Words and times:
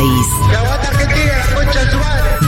país. 0.00 0.99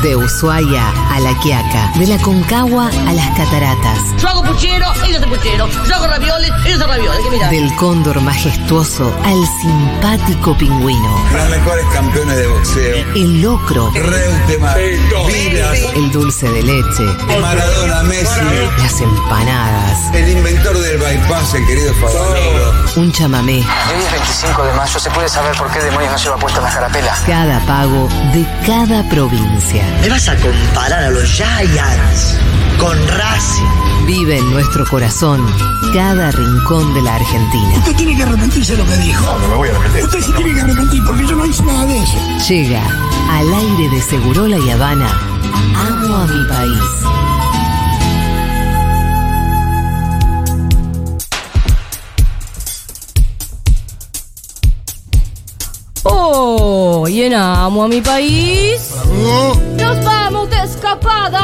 De 0.02 0.16
Ushuaia 0.16 0.88
a 1.12 1.20
La 1.20 1.32
Quiaca, 1.40 1.92
de 1.96 2.06
la 2.08 2.18
Concagua 2.18 2.88
a 2.88 3.12
las 3.12 3.28
Cataratas. 3.36 3.98
Yo 4.20 4.28
hago 4.28 4.42
puchero, 4.42 4.86
ellos 5.04 5.18
hacen 5.18 5.30
puchero. 5.30 5.68
Yo 5.88 5.94
hago 5.94 6.06
ravioles, 6.08 6.50
ellos 6.66 6.80
hacen 6.80 6.88
ravioles. 6.88 7.20
¿Qué 7.22 7.30
mirá? 7.30 7.48
Del 7.50 7.74
cóndor 7.76 8.20
majestuoso 8.20 9.14
al 9.24 9.46
simpático 9.60 10.56
pingüino. 10.58 11.16
Los 11.32 11.48
mejores 11.50 11.84
campeones 11.92 12.36
de 12.36 12.46
boxeo. 12.48 12.96
El 13.14 13.42
locro, 13.42 13.92
Reutemann, 13.94 14.74
el 15.94 16.10
dulce 16.10 16.50
de 16.50 16.62
leche, 16.64 17.04
Maradona, 17.40 18.02
Messi. 18.02 18.40
las 18.78 19.00
empanadas, 19.00 20.14
El 20.14 20.28
inventor 20.30 20.76
del 20.78 20.98
bypass, 20.98 21.54
el 21.54 21.66
querido 21.66 21.94
Favaloro. 21.94 22.72
un 22.96 23.12
chamamé. 23.12 23.58
Hoy 23.58 24.02
es 24.04 24.12
25 24.12 24.62
de 24.64 24.72
mayo, 24.74 24.98
¿se 24.98 25.10
puede 25.10 25.28
saber 25.28 25.56
por 25.56 25.70
qué 25.70 25.78
demonios 25.80 26.10
no 26.12 26.18
lleva 26.18 26.36
puesta 26.38 26.60
la 26.60 26.70
carapela? 26.70 27.14
Cada 27.26 27.60
pago 27.66 28.08
de 28.34 28.44
cada 28.66 28.91
provincia. 29.00 29.82
¿Me 30.02 30.10
vas 30.10 30.28
a 30.28 30.36
comparar 30.36 31.04
a 31.04 31.10
los 31.10 31.24
Giants 31.24 32.36
con 32.78 32.96
Racing? 33.08 34.06
Vive 34.06 34.36
en 34.36 34.50
nuestro 34.50 34.84
corazón 34.86 35.40
cada 35.94 36.30
rincón 36.30 36.92
de 36.92 37.00
la 37.00 37.14
Argentina. 37.14 37.78
Usted 37.78 37.96
tiene 37.96 38.16
que 38.16 38.22
arrepentirse 38.22 38.72
de 38.76 38.84
lo 38.84 38.90
que 38.90 38.96
dijo. 38.98 39.38
No, 39.38 39.48
me 39.48 39.54
voy 39.54 39.68
a 39.70 39.76
arrepentir. 39.76 40.04
Usted 40.04 40.20
se 40.20 40.32
tiene 40.32 40.54
que 40.54 40.60
arrepentir 40.60 41.02
porque 41.04 41.26
yo 41.26 41.36
no 41.36 41.46
hice 41.46 41.62
nada 41.62 41.86
de 41.86 42.02
eso. 42.02 42.18
Llega 42.48 42.82
al 43.30 43.54
aire 43.54 43.88
de 43.88 44.02
Segurola 44.02 44.58
y 44.58 44.70
Habana. 44.70 45.08
Amo 45.74 46.16
a 46.16 46.26
mi 46.26 46.44
país. 46.48 47.31
Oh, 57.04 57.08
y 57.08 57.22
en 57.22 57.34
amo 57.34 57.82
a 57.82 57.88
mi 57.88 58.00
país. 58.00 58.92
Nos 59.76 60.04
vamos 60.04 60.48
de 60.50 60.62
escapada. 60.62 61.40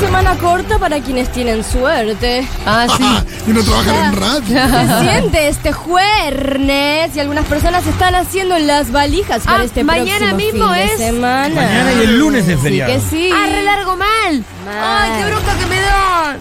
Semana 0.00 0.34
corta 0.38 0.78
para 0.78 0.98
quienes 1.00 1.30
tienen 1.30 1.62
suerte. 1.62 2.48
Ah, 2.64 2.86
sí. 2.96 3.04
y 3.48 3.50
no 3.52 3.62
trabajan 3.62 3.96
en 3.96 4.16
radio. 4.16 4.88
Se 5.02 5.10
siente 5.10 5.48
este 5.48 5.72
jueves 5.72 7.14
y 7.14 7.20
algunas 7.20 7.44
personas 7.44 7.86
están 7.86 8.14
haciendo 8.14 8.58
las 8.58 8.90
valijas 8.90 9.42
para 9.44 9.60
Ah, 9.60 9.64
este 9.64 9.84
mañana 9.84 10.30
próximo 10.30 10.52
mismo 10.52 10.68
fin 10.72 10.74
de 10.74 10.84
es. 10.84 10.98
semana. 10.98 11.54
Mañana 11.54 11.92
y 11.92 12.00
el 12.04 12.18
lunes 12.18 12.48
es 12.48 12.58
feriado. 12.60 12.94
Sí 12.94 12.98
que 12.98 13.10
sí. 13.10 13.30
Ah, 13.30 13.44
re 13.50 13.62
largo 13.62 13.94
mal. 13.94 14.42
Ay, 14.80 15.10
qué 15.18 15.30
bronca 15.30 15.54
que 15.58 15.66
me 15.66 15.80
dan. 15.82 16.40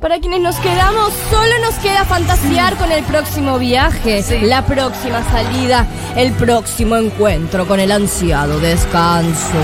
Para 0.00 0.20
quienes 0.20 0.40
nos 0.40 0.54
quedamos, 0.56 1.12
solo 1.28 1.58
nos 1.60 1.74
queda 1.76 2.04
fantasear 2.04 2.76
con 2.76 2.92
el 2.92 3.02
próximo 3.04 3.58
viaje, 3.58 4.24
la 4.42 4.64
próxima 4.64 5.22
salida, 5.28 5.86
el 6.14 6.32
próximo 6.32 6.96
encuentro 6.96 7.66
con 7.66 7.80
el 7.80 7.90
ansiado 7.90 8.60
descanso. 8.60 9.58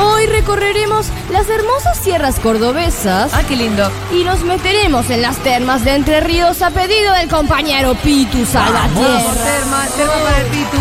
Hoy 0.00 0.26
recorreremos 0.26 1.06
las 1.32 1.48
hermosas 1.48 1.98
sierras 1.98 2.38
cordobesas 2.38 3.32
Ah, 3.34 3.42
qué 3.48 3.56
lindo. 3.56 3.90
y 4.12 4.22
nos 4.22 4.44
meteremos 4.44 5.10
en 5.10 5.22
las 5.22 5.36
termas 5.38 5.84
de 5.84 5.96
Entre 5.96 6.20
Ríos 6.20 6.62
a 6.62 6.70
pedido 6.70 7.12
del 7.14 7.28
compañero 7.28 7.94
Pitu 8.04 8.46
Salvatierra. 8.46 9.34
Terma, 9.34 9.84
terma 9.96 10.12
para 10.24 10.40
el 10.42 10.46
Pitu. 10.46 10.76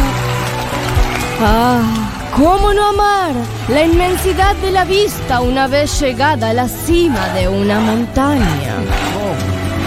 Ah, 1.41 1.81
¿cómo 2.35 2.73
no 2.73 2.89
amar 2.89 3.31
la 3.67 3.83
inmensidad 3.83 4.55
de 4.57 4.71
la 4.71 4.85
vista 4.85 5.41
una 5.41 5.67
vez 5.67 5.99
llegada 5.99 6.49
a 6.49 6.53
la 6.53 6.67
cima 6.67 7.29
de 7.29 7.47
una 7.47 7.79
montaña? 7.79 8.75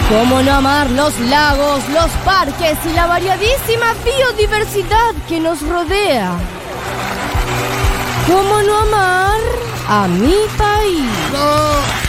¿Cómo 0.09 0.41
no 0.41 0.53
amar 0.53 0.89
los 0.91 1.17
lagos, 1.21 1.81
los 1.89 2.11
parques 2.25 2.77
y 2.89 2.93
la 2.93 3.07
variadísima 3.07 3.93
biodiversidad 4.03 5.13
que 5.27 5.39
nos 5.39 5.61
rodea? 5.61 6.33
¿Cómo 8.27 8.61
no 8.61 8.77
amar 8.77 9.39
a 9.87 10.07
mi 10.07 10.35
país? 10.57 12.02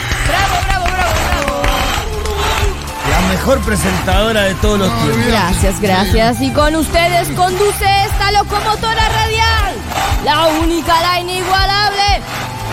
Mejor 3.45 3.61
presentadora 3.61 4.41
de 4.45 4.55
todos 4.55 4.79
los 4.79 5.01
tiempos. 5.03 5.27
Gracias, 5.27 5.79
gracias. 5.79 6.41
Y 6.41 6.49
con 6.49 6.75
ustedes 6.75 7.27
conduce 7.29 7.85
esta 8.05 8.31
locomotora 8.31 9.07
radial, 9.07 9.75
la 10.23 10.47
única, 10.63 10.99
la 10.99 11.19
inigualable, 11.19 12.21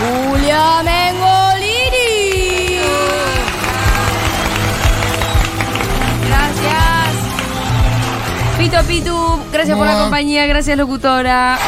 Julia 0.00 0.82
Mengolini. 0.82 2.78
Gracias. 6.26 7.10
Pito, 8.56 8.82
Pitu, 8.84 9.40
gracias 9.52 9.76
por 9.76 9.86
la 9.86 9.98
compañía, 9.98 10.46
gracias 10.46 10.78
locutora. 10.78 11.58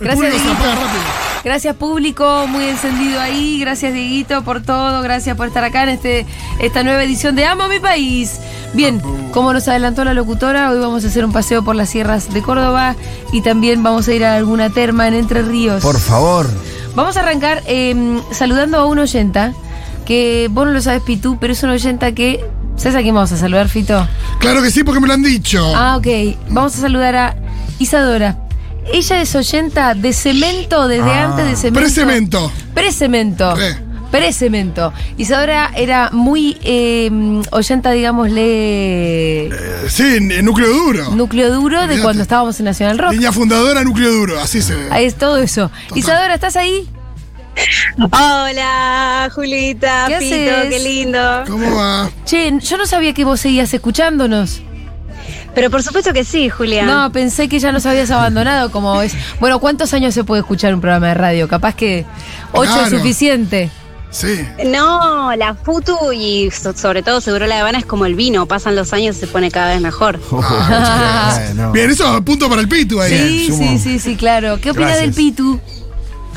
Gracias, 0.00 0.32
Dieguito. 0.32 1.23
Gracias 1.44 1.76
público, 1.76 2.46
muy 2.48 2.64
encendido 2.64 3.20
ahí. 3.20 3.58
Gracias 3.60 3.92
Dieguito 3.92 4.42
por 4.44 4.62
todo. 4.62 5.02
Gracias 5.02 5.36
por 5.36 5.46
estar 5.46 5.62
acá 5.62 5.82
en 5.82 5.90
este, 5.90 6.26
esta 6.58 6.82
nueva 6.82 7.04
edición 7.04 7.36
de 7.36 7.44
Amo 7.44 7.64
a 7.64 7.68
mi 7.68 7.80
país. 7.80 8.40
Bien, 8.72 9.00
como 9.30 9.52
nos 9.52 9.68
adelantó 9.68 10.04
la 10.04 10.14
locutora, 10.14 10.70
hoy 10.70 10.78
vamos 10.78 11.04
a 11.04 11.08
hacer 11.08 11.22
un 11.22 11.32
paseo 11.32 11.62
por 11.62 11.76
las 11.76 11.90
sierras 11.90 12.32
de 12.32 12.40
Córdoba 12.40 12.96
y 13.30 13.42
también 13.42 13.82
vamos 13.82 14.08
a 14.08 14.14
ir 14.14 14.24
a 14.24 14.36
alguna 14.36 14.70
terma 14.70 15.06
en 15.06 15.14
Entre 15.14 15.42
Ríos. 15.42 15.82
Por 15.82 16.00
favor. 16.00 16.48
Vamos 16.94 17.18
a 17.18 17.20
arrancar 17.20 17.62
eh, 17.66 17.94
saludando 18.30 18.78
a 18.78 18.86
un 18.86 18.98
oyenta 18.98 19.52
que 20.06 20.48
vos 20.50 20.66
no 20.66 20.72
lo 20.72 20.80
sabes, 20.80 21.02
Pitu, 21.02 21.38
pero 21.38 21.52
es 21.52 21.62
un 21.62 21.70
oyenta 21.70 22.12
que. 22.12 22.42
¿Sabes 22.76 22.96
a 22.96 23.02
quién 23.02 23.14
vamos 23.14 23.30
a 23.30 23.36
saludar, 23.36 23.68
Fito? 23.68 24.08
Claro 24.40 24.60
que 24.60 24.70
sí, 24.70 24.82
porque 24.82 25.00
me 25.00 25.06
lo 25.06 25.12
han 25.12 25.22
dicho. 25.22 25.64
Ah, 25.76 25.96
ok. 25.96 26.36
Vamos 26.48 26.74
a 26.76 26.80
saludar 26.80 27.14
a 27.14 27.36
Isadora. 27.78 28.43
Ella 28.92 29.20
es 29.22 29.34
oyenta 29.34 29.94
de 29.94 30.12
cemento 30.12 30.86
desde 30.88 31.10
Ah. 31.10 31.24
antes 31.30 31.46
de 31.46 31.56
cemento. 31.56 31.80
Precemento. 31.80 32.52
Precemento. 32.74 33.54
Re. 33.56 33.76
Precemento. 34.10 34.92
Isadora 35.16 35.72
era 35.74 36.10
muy 36.12 36.56
eh, 36.62 37.10
oyenta, 37.50 37.90
digámosle, 37.90 39.46
Eh, 39.46 39.50
sí, 39.88 40.20
núcleo 40.42 40.68
duro. 40.72 41.10
núcleo 41.10 41.52
duro 41.52 41.86
de 41.88 42.00
cuando 42.00 42.22
estábamos 42.22 42.58
en 42.60 42.66
Nacional 42.66 42.98
Rock. 42.98 43.12
Línea 43.12 43.32
fundadora, 43.32 43.82
núcleo 43.82 44.12
duro. 44.12 44.38
Así 44.38 44.62
se 44.62 44.74
ve. 44.76 44.86
Ahí 44.90 45.06
es 45.06 45.16
todo 45.16 45.38
eso. 45.38 45.70
Isadora, 45.96 46.34
¿estás 46.34 46.54
ahí? 46.56 46.88
Hola, 47.98 49.30
Julita, 49.34 50.06
¿Qué 50.08 50.18
Pito, 50.18 50.34
haces? 50.56 50.68
qué 50.70 50.78
lindo. 50.80 51.44
¿Cómo 51.48 51.74
va? 51.76 52.10
Che, 52.24 52.52
yo 52.60 52.76
no 52.76 52.86
sabía 52.86 53.14
que 53.14 53.24
vos 53.24 53.40
seguías 53.40 53.72
escuchándonos. 53.74 54.62
Pero 55.54 55.70
por 55.70 55.82
supuesto 55.82 56.12
que 56.12 56.24
sí, 56.24 56.48
Julián. 56.48 56.86
No, 56.86 57.12
pensé 57.12 57.48
que 57.48 57.58
ya 57.58 57.70
nos 57.72 57.86
habías 57.86 58.10
abandonado 58.10 58.70
como 58.70 59.00
es. 59.02 59.14
Bueno, 59.40 59.58
¿cuántos 59.60 59.94
años 59.94 60.12
se 60.14 60.24
puede 60.24 60.40
escuchar 60.40 60.74
un 60.74 60.80
programa 60.80 61.08
de 61.08 61.14
radio? 61.14 61.48
Capaz 61.48 61.74
que 61.74 62.04
ocho 62.52 62.82
es 62.84 62.90
suficiente. 62.90 63.70
Sí. 64.10 64.46
No, 64.66 65.34
la 65.36 65.54
Futu 65.54 66.12
y 66.12 66.48
so- 66.52 66.72
sobre 66.76 67.02
todo 67.02 67.20
Seguro 67.20 67.46
La 67.48 67.58
Habana 67.60 67.78
es 67.78 67.84
como 67.86 68.06
el 68.06 68.14
vino, 68.14 68.46
pasan 68.46 68.76
los 68.76 68.92
años 68.92 69.16
y 69.16 69.20
se 69.20 69.26
pone 69.26 69.50
cada 69.50 69.70
vez 69.72 69.80
mejor. 69.80 70.20
Ah, 70.32 71.36
Bueno. 71.46 71.72
Bien, 71.72 71.90
eso 71.90 72.24
punto 72.24 72.48
para 72.48 72.60
el 72.60 72.68
Pitu 72.68 73.00
ahí. 73.00 73.46
Sí, 73.48 73.52
sí, 73.56 73.78
sí, 73.78 73.98
sí, 73.98 74.16
claro. 74.16 74.58
¿Qué 74.60 74.70
opinas 74.70 74.90
Gracias. 74.98 75.16
del 75.16 75.24
Pitu? 75.24 75.60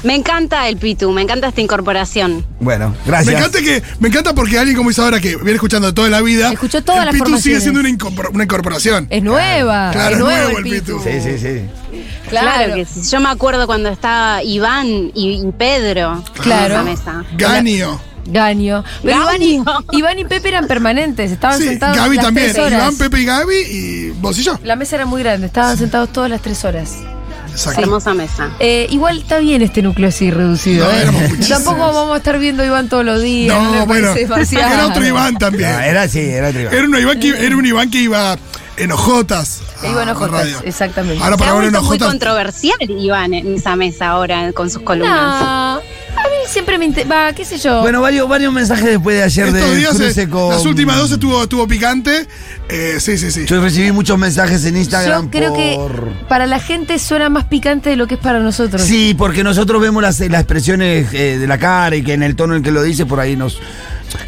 Me 0.04 0.16
encanta 0.16 0.68
el 0.68 0.78
Pitu, 0.78 1.12
me 1.12 1.22
encanta 1.22 1.48
esta 1.48 1.62
incorporación. 1.62 2.46
Bueno, 2.60 2.90
Me 2.90 2.96
gracias. 3.12 3.36
encanta 3.36 3.60
que 3.60 3.84
me 4.00 4.08
encanta 4.10 4.34
porque 4.34 4.58
alguien 4.60 4.76
como 4.78 4.90
Isadora 4.92 5.20
que 5.20 5.36
viene 5.36 5.54
escuchando 5.54 5.94
toda 5.94 6.10
la 6.10 6.22
vida. 6.22 6.52
Escuchó 6.52 6.84
todas 6.84 7.00
el 7.02 7.06
las 7.08 7.14
Pitu 7.16 7.26
sigue 7.26 7.60
formaciones. 7.60 7.64
siendo 7.64 7.80
una, 7.80 7.90
incorpor- 7.90 8.34
una 8.34 8.44
incorporación. 8.44 9.08
Es 9.10 9.24
nueva. 9.24 9.92
Claro, 9.92 10.08
es 10.10 10.14
es 10.14 10.20
nuevo 10.20 10.42
nuevo 10.44 10.58
el 10.60 10.64
Pitu. 10.64 10.98
Pitu. 10.98 11.04
Sí, 11.04 11.22
sí, 11.22 11.38
sí. 11.40 11.62
Claro. 12.30 12.76
que 12.76 12.86
sí. 12.86 13.02
Yo 13.10 13.20
me 13.20 13.30
acuerdo 13.30 13.66
cuando 13.68 13.90
estaba 13.90 14.44
Iván 14.44 14.88
y, 14.88 15.42
y 15.48 15.52
Pedro 15.58 16.24
Claro. 16.42 16.82
en 16.82 16.88
esa 16.90 17.14
mesa. 17.14 17.26
Ganio. 17.38 18.02
Gaño. 18.30 18.84
Pero 19.04 19.16
Iván 19.22 19.42
y, 19.42 19.58
Gaño. 19.64 19.86
Iván 19.94 20.20
y 20.20 20.26
Pepe 20.26 20.50
eran 20.50 20.68
permanentes, 20.68 21.32
estaban 21.32 21.58
Sí, 21.60 21.64
sentados 21.70 21.96
Gaby 21.96 22.16
las 22.18 22.26
también. 22.26 22.48
tres 22.52 22.60
horas. 22.66 22.74
Iván, 22.82 22.98
Pepe 22.98 23.22
y 23.22 23.26
Gaby 23.26 23.56
y 23.72 24.10
vos 24.20 24.38
y 24.38 24.44
yo. 24.44 24.60
La 24.66 24.76
mesa 24.76 24.98
era 24.98 25.06
muy 25.06 25.24
grande, 25.24 25.48
estaban 25.48 25.78
sentados 25.78 26.12
todas 26.12 26.30
las 26.30 26.42
tres 26.42 26.66
horas. 26.66 26.92
Exacto. 27.58 27.82
Hermosa 27.82 28.14
mesa. 28.14 28.52
Eh, 28.60 28.86
igual 28.92 29.18
está 29.18 29.40
bien 29.40 29.64
este 29.64 29.82
núcleo 29.82 30.10
así 30.10 30.30
reducido. 30.30 30.86
No, 30.86 30.92
¿eh? 30.92 31.32
Tampoco 31.50 31.80
vamos 31.92 32.14
a 32.14 32.18
estar 32.18 32.38
viendo 32.38 32.62
a 32.62 32.68
Iván 32.68 32.88
todos 32.88 33.04
los 33.04 33.20
días. 33.20 33.60
No, 33.60 33.86
bueno. 33.88 34.14
Era 34.14 34.86
otro 34.86 35.04
Iván 35.04 35.40
también. 35.40 35.72
No, 35.72 35.80
era 35.80 36.04
así, 36.04 36.20
era 36.20 36.50
otro. 36.50 36.60
Era 36.62 36.84
un 36.84 36.96
Iván 36.96 37.20
que, 37.20 37.30
era 37.30 37.58
un 37.58 37.66
Iván 37.66 37.90
que 37.90 37.98
iba 38.02 38.38
en 38.78 38.92
ojotas. 38.92 39.62
E 39.82 39.88
ojotas, 39.88 40.48
exactamente. 40.64 41.24
Ahora 41.24 41.36
Se 41.36 41.44
ha 41.44 41.48
para 41.48 41.54
ver 41.60 41.66
en 41.66 41.72
vuelto 41.72 41.88
muy 41.88 41.98
controversial 41.98 42.78
Iván 42.80 43.34
en 43.34 43.56
esa 43.56 43.76
mesa 43.76 44.10
ahora 44.10 44.54
con 44.54 44.70
sus 44.70 44.82
No, 44.82 44.86
columnas. 44.86 45.80
Siempre 46.48 46.78
me 46.78 46.86
inter- 46.86 47.10
va, 47.12 47.34
qué 47.34 47.46
sé 47.46 47.58
yo. 47.58 47.82
Bueno, 47.82 48.02
varios, 48.02 48.28
varios 48.28 48.52
mensajes 48.54 48.86
después 48.86 49.16
de 49.18 49.24
ayer 49.24 49.48
Estos 49.48 49.70
de 49.70 49.76
días, 49.76 49.96
cruce 49.96 50.22
eh, 50.24 50.30
con- 50.30 50.50
las 50.52 50.66
últimas 50.66 50.98
dos 50.98 51.12
estuvo, 51.12 51.44
estuvo 51.44 51.68
picante. 51.68 52.28
Eh, 52.70 52.98
sí, 53.00 53.18
sí, 53.18 53.32
sí. 53.32 53.46
Yo 53.46 53.62
recibí 53.62 53.92
muchos 53.92 54.18
mensajes 54.18 54.66
en 54.66 54.78
Instagram 54.78 55.26
yo 55.26 55.32
creo 55.32 55.54
por... 55.54 56.06
que 56.06 56.12
para 56.28 56.46
la 56.46 56.60
gente 56.60 57.00
suena 57.00 57.30
más 57.30 57.46
picante 57.46 57.90
de 57.90 57.96
lo 57.96 58.08
que 58.08 58.16
es 58.16 58.20
para 58.20 58.40
nosotros. 58.40 58.82
Sí, 58.82 59.14
porque 59.18 59.44
nosotros 59.44 59.82
vemos 59.82 60.02
las, 60.02 60.20
las 60.20 60.42
expresiones 60.42 61.14
eh, 61.14 61.38
de 61.38 61.48
la 61.48 61.58
cara 61.58 61.96
y 61.96 62.04
que 62.04 62.14
en 62.14 62.24
el 62.24 62.36
tono 62.36 62.56
en 62.56 62.64
que 62.64 62.72
lo 62.72 62.84
dice 62.84 63.06
por 63.06 63.20
ahí 63.20 63.36
nos, 63.36 63.60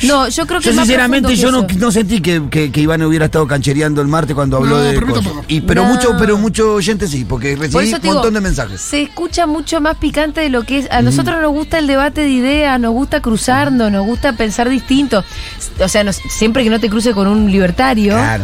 No, 0.04 0.28
yo 0.28 0.46
creo 0.46 0.60
que 0.60 0.68
Yo 0.68 0.74
sinceramente 0.74 1.36
yo 1.36 1.52
no, 1.52 1.66
no 1.78 1.92
sentí 1.92 2.22
que, 2.22 2.44
que, 2.50 2.72
que 2.72 2.82
Iván 2.82 3.02
hubiera 3.04 3.26
estado 3.26 3.48
canchereando 3.48 4.02
el 4.02 4.08
martes 4.08 4.36
cuando 4.36 4.58
habló 4.58 4.78
No, 4.78 4.82
de 4.84 4.94
pero. 5.00 5.44
Y, 5.48 5.62
pero 5.62 5.84
No. 5.84 5.90
mucho, 5.94 6.16
pero 6.20 6.38
mucho 6.38 6.74
oyente 6.76 7.08
sí, 7.08 7.26
porque 7.26 7.56
Por 7.56 7.66
recibí 7.68 7.94
un 7.94 8.02
digo, 8.02 8.14
montón 8.16 8.34
de 8.34 8.42
mensajes. 8.42 8.82
Se 8.82 9.02
escucha 9.04 9.46
mucho 9.48 9.80
más 9.82 9.98
picante 9.98 10.42
de 10.42 10.50
lo 10.50 10.64
que 10.64 10.80
es. 10.80 10.92
A 10.92 11.02
nosotros 11.02 11.42
nos 11.42 11.52
gusta 11.52 11.80
el 11.80 11.88
debate 11.88 12.22
de 12.22 12.30
ideas, 12.30 12.80
nos 12.80 12.92
gusta 12.94 13.22
cruzarnos, 13.22 13.92
nos 13.92 14.06
gusta 14.06 14.34
pensar 14.34 14.70
distinto. 14.70 15.24
O 15.80 15.88
sea, 15.88 16.04
nos- 16.04 16.18
siempre 16.30 16.64
que 16.64 16.70
no 16.70 16.80
te 16.80 16.90
cruce 16.90 17.14
con 17.14 17.28
un 17.28 17.52
libertario. 17.52 18.14
Claro. 18.14 18.44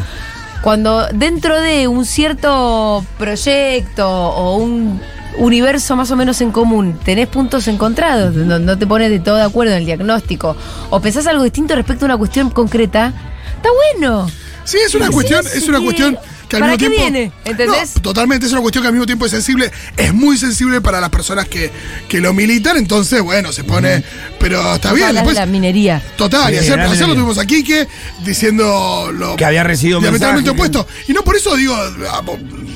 Cuando 0.61 1.05
dentro 1.13 1.59
de 1.61 1.87
un 1.87 2.05
cierto 2.05 3.05
proyecto 3.19 4.09
o 4.09 4.55
un 4.57 4.99
universo 5.37 5.95
más 5.95 6.11
o 6.11 6.15
menos 6.15 6.41
en 6.41 6.51
común 6.51 6.99
tenés 7.03 7.27
puntos 7.27 7.67
encontrados, 7.67 8.33
no, 8.35 8.59
no 8.59 8.77
te 8.77 8.87
pones 8.87 9.09
de 9.09 9.19
todo 9.19 9.35
de 9.35 9.43
acuerdo 9.43 9.73
en 9.73 9.79
el 9.79 9.85
diagnóstico, 9.85 10.55
o 10.89 10.99
pensás 11.01 11.27
algo 11.27 11.43
distinto 11.43 11.75
respecto 11.75 12.05
a 12.05 12.07
una 12.07 12.17
cuestión 12.17 12.49
concreta, 12.49 13.13
está 13.55 13.69
bueno. 13.99 14.27
Sí, 14.63 14.77
es 14.83 14.95
una 14.95 15.09
cuestión, 15.11 15.43
sí, 15.43 15.57
es 15.59 15.67
una 15.67 15.77
sí. 15.79 15.83
cuestión 15.83 16.17
que 16.49 16.55
al 16.57 16.59
¿Para 16.61 16.71
mismo 16.73 16.89
qué 16.89 16.95
tiempo. 16.95 17.11
viene? 17.13 17.31
¿Entendés? 17.43 17.95
No, 17.95 18.01
totalmente, 18.01 18.45
es 18.45 18.51
una 18.51 18.61
cuestión 18.61 18.83
que 18.83 18.87
al 18.87 18.93
mismo 18.93 19.05
tiempo 19.05 19.25
es 19.25 19.31
sensible, 19.31 19.71
es 19.97 20.13
muy 20.13 20.37
sensible 20.37 20.79
para 20.81 20.99
las 21.01 21.09
personas 21.09 21.47
que, 21.47 21.71
que 22.07 22.19
lo 22.21 22.33
militan, 22.33 22.77
entonces, 22.77 23.21
bueno, 23.21 23.51
se 23.51 23.63
pone. 23.63 24.03
Pero 24.39 24.75
está 24.75 24.93
bien, 24.93 25.13
después. 25.13 25.35
la 25.35 25.45
minería. 25.47 26.01
Total, 26.15 26.51
y 26.53 26.57
Sí, 26.57 26.65
ayer, 26.65 26.77
la 26.77 26.91
ayer 26.91 27.07
lo 27.07 27.13
tuvimos 27.15 27.37
aquí 27.39 27.63
que 27.63 27.87
diciendo 28.23 29.11
lo 29.13 29.35
Que 29.35 29.45
había 29.45 29.63
recibido 29.63 29.99
diametralmente 29.99 30.51
mensajes. 30.51 30.75
opuesto. 30.75 31.11
Y 31.11 31.13
no 31.13 31.23
por 31.23 31.35
eso 31.35 31.55
digo, 31.55 31.75
ah, 31.75 32.21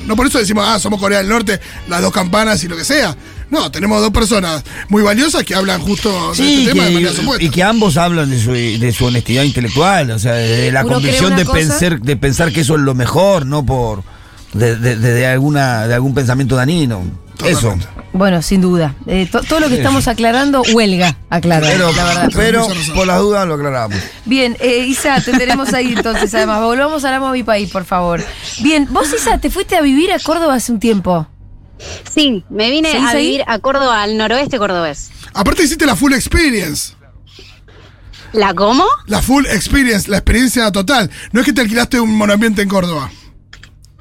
no 0.10 0.16
por 0.18 0.28
eso 0.28 0.40
decimos, 0.40 0.66
ah, 0.68 0.78
somos 0.80 1.00
Corea 1.00 1.20
del 1.20 1.30
Norte, 1.30 1.60
las 1.88 2.02
dos 2.02 2.12
campanas 2.12 2.62
y 2.64 2.68
lo 2.68 2.76
que 2.76 2.84
sea. 2.84 3.16
No, 3.50 3.72
tenemos 3.72 4.02
dos 4.02 4.12
personas 4.12 4.64
muy 4.90 5.02
valiosas 5.02 5.44
que 5.44 5.56
hablan 5.56 5.80
justo 5.82 6.32
de 6.32 6.36
Sí, 6.36 6.60
este 6.68 6.72
tema 6.74 6.84
de 6.84 6.90
que- 6.90 6.96
maneras 6.96 7.16
y, 7.40 7.50
que 7.50 7.64
ambos 7.64 7.96
hablan 7.98 8.30
de 8.30 8.40
su, 8.40 8.52
de 8.52 8.92
su 8.92 9.06
honestidad 9.06 9.44
intelectual, 9.44 10.12
o 10.12 10.20
sea, 10.20 10.34
de 10.34 10.72
la 10.72 10.84
Uno 10.84 10.96
convicción 10.96 11.36
de 11.36 11.46
cosa- 11.46 11.58
pensar, 11.58 12.00
de 12.02 12.16
pensar 12.18 12.52
que 12.52 12.62
eso 12.62 12.76
es 12.76 12.82
lo 12.82 12.94
mejor, 12.94 13.46
no 13.46 13.66
por 13.66 14.04
de, 14.54 14.76
de- 14.76 14.96
de- 14.98 15.14
de 15.14 15.28
alguna 15.28 15.88
de 15.88 15.94
algún 15.96 16.14
pensamiento 16.14 16.56
danino. 16.56 17.02
Eso. 17.46 17.76
Bueno, 18.12 18.42
sin 18.42 18.62
duda. 18.62 18.96
Eh, 19.06 19.28
to- 19.32 19.42
todo 19.44 19.60
lo 19.60 19.70
que 19.70 19.76
estamos 19.76 20.08
aclarando 20.08 20.64
huelga, 20.74 21.16
aclarar, 21.30 21.72
Pero, 21.72 21.92
la 21.94 22.04
verdad. 22.06 22.30
pero 22.36 22.68
por 22.96 23.06
las 23.06 23.20
dudas 23.20 23.48
lo 23.48 23.54
aclaramos. 23.54 23.98
Bien, 24.26 24.58
eh, 24.60 24.86
Isa, 24.88 25.22
te 25.22 25.32
tenemos 25.32 25.74
ahí 25.74 25.94
entonces, 25.96 26.34
además. 26.34 26.62
Volvamos 26.62 27.06
a 27.06 27.16
Amo 27.16 27.28
a 27.28 27.32
mi 27.32 27.44
país, 27.44 27.70
por 27.70 27.86
favor. 27.86 28.24
Bien, 28.62 28.88
vos, 28.92 29.14
Isa, 29.14 29.38
te 29.38 29.50
fuiste 29.52 29.76
a 29.76 29.82
vivir 29.82 30.12
a 30.12 30.20
Córdoba 30.20 30.56
hace 30.56 30.72
un 30.72 30.80
tiempo. 30.80 31.28
Sí, 32.14 32.44
me 32.50 32.70
vine 32.72 32.92
¿Seguís 32.92 33.08
a 33.08 33.12
ahí? 33.12 33.26
vivir 33.26 33.44
a 33.48 33.60
Córdoba, 33.60 34.02
al 34.02 34.18
noroeste 34.18 34.58
cordobés. 34.58 35.12
Aparte 35.34 35.64
hiciste 35.64 35.86
la 35.86 35.96
full 35.96 36.14
experience. 36.14 36.94
¿La 38.34 38.54
cómo? 38.54 38.86
La 39.08 39.22
full 39.22 39.46
experience, 39.46 40.10
la 40.10 40.18
experiencia 40.18 40.72
total. 40.72 41.10
No 41.32 41.40
es 41.42 41.46
que 41.46 41.54
te 41.54 41.62
alquilaste 41.62 42.00
un 42.00 42.16
monoambiente 42.16 42.62
en 42.62 42.70
Córdoba. 42.70 43.10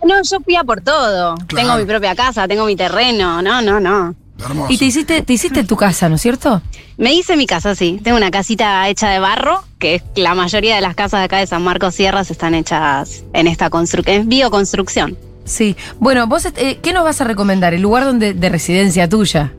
No, 0.05 0.23
yo 0.23 0.39
fui 0.45 0.57
a 0.57 0.65
por 0.65 0.81
todo. 0.81 1.35
Tengo 1.55 1.77
mi 1.77 1.85
propia 1.85 2.15
casa, 2.15 2.47
tengo 2.49 2.65
mi 2.67 2.77
terreno. 2.77 3.43
No, 3.43 3.61
no, 3.63 3.81
no. 3.81 4.15
Hermoso. 4.39 4.73
Y 4.73 4.79
te 4.79 4.85
hiciste, 4.85 5.23
te 5.23 5.33
hiciste 5.33 5.65
tu 5.65 5.77
casa, 5.77 6.09
¿no 6.09 6.15
es 6.15 6.23
cierto? 6.23 6.63
Me 6.97 7.13
hice 7.13 7.37
mi 7.37 7.47
casa, 7.47 7.75
sí. 7.75 8.01
Tengo 8.05 8.17
una 8.17 8.31
casita 8.31 8.89
hecha 8.89 9.11
de 9.11 9.19
barro, 9.19 9.65
que 9.81 9.97
es 9.97 10.03
la 10.15 10.35
mayoría 10.35 10.77
de 10.77 10.81
las 10.81 10.95
casas 10.95 11.21
de 11.21 11.25
acá 11.25 11.39
de 11.39 11.47
San 11.49 11.63
Marcos 11.63 11.97
Sierras 11.97 12.31
están 12.31 12.55
hechas 12.55 13.25
en 13.33 13.49
esta 13.49 13.69
construcción, 13.71 14.17
en 14.23 14.29
bioconstrucción. 14.29 15.19
Sí. 15.45 15.77
Bueno, 15.99 16.27
vos, 16.29 16.47
eh, 16.57 16.79
¿qué 16.83 16.93
nos 16.93 17.03
vas 17.05 17.21
a 17.21 17.25
recomendar? 17.25 17.75
El 17.75 17.83
lugar 17.83 18.05
donde 18.05 18.33
de 18.35 18.49
residencia 18.49 19.09
tuya. 19.09 19.53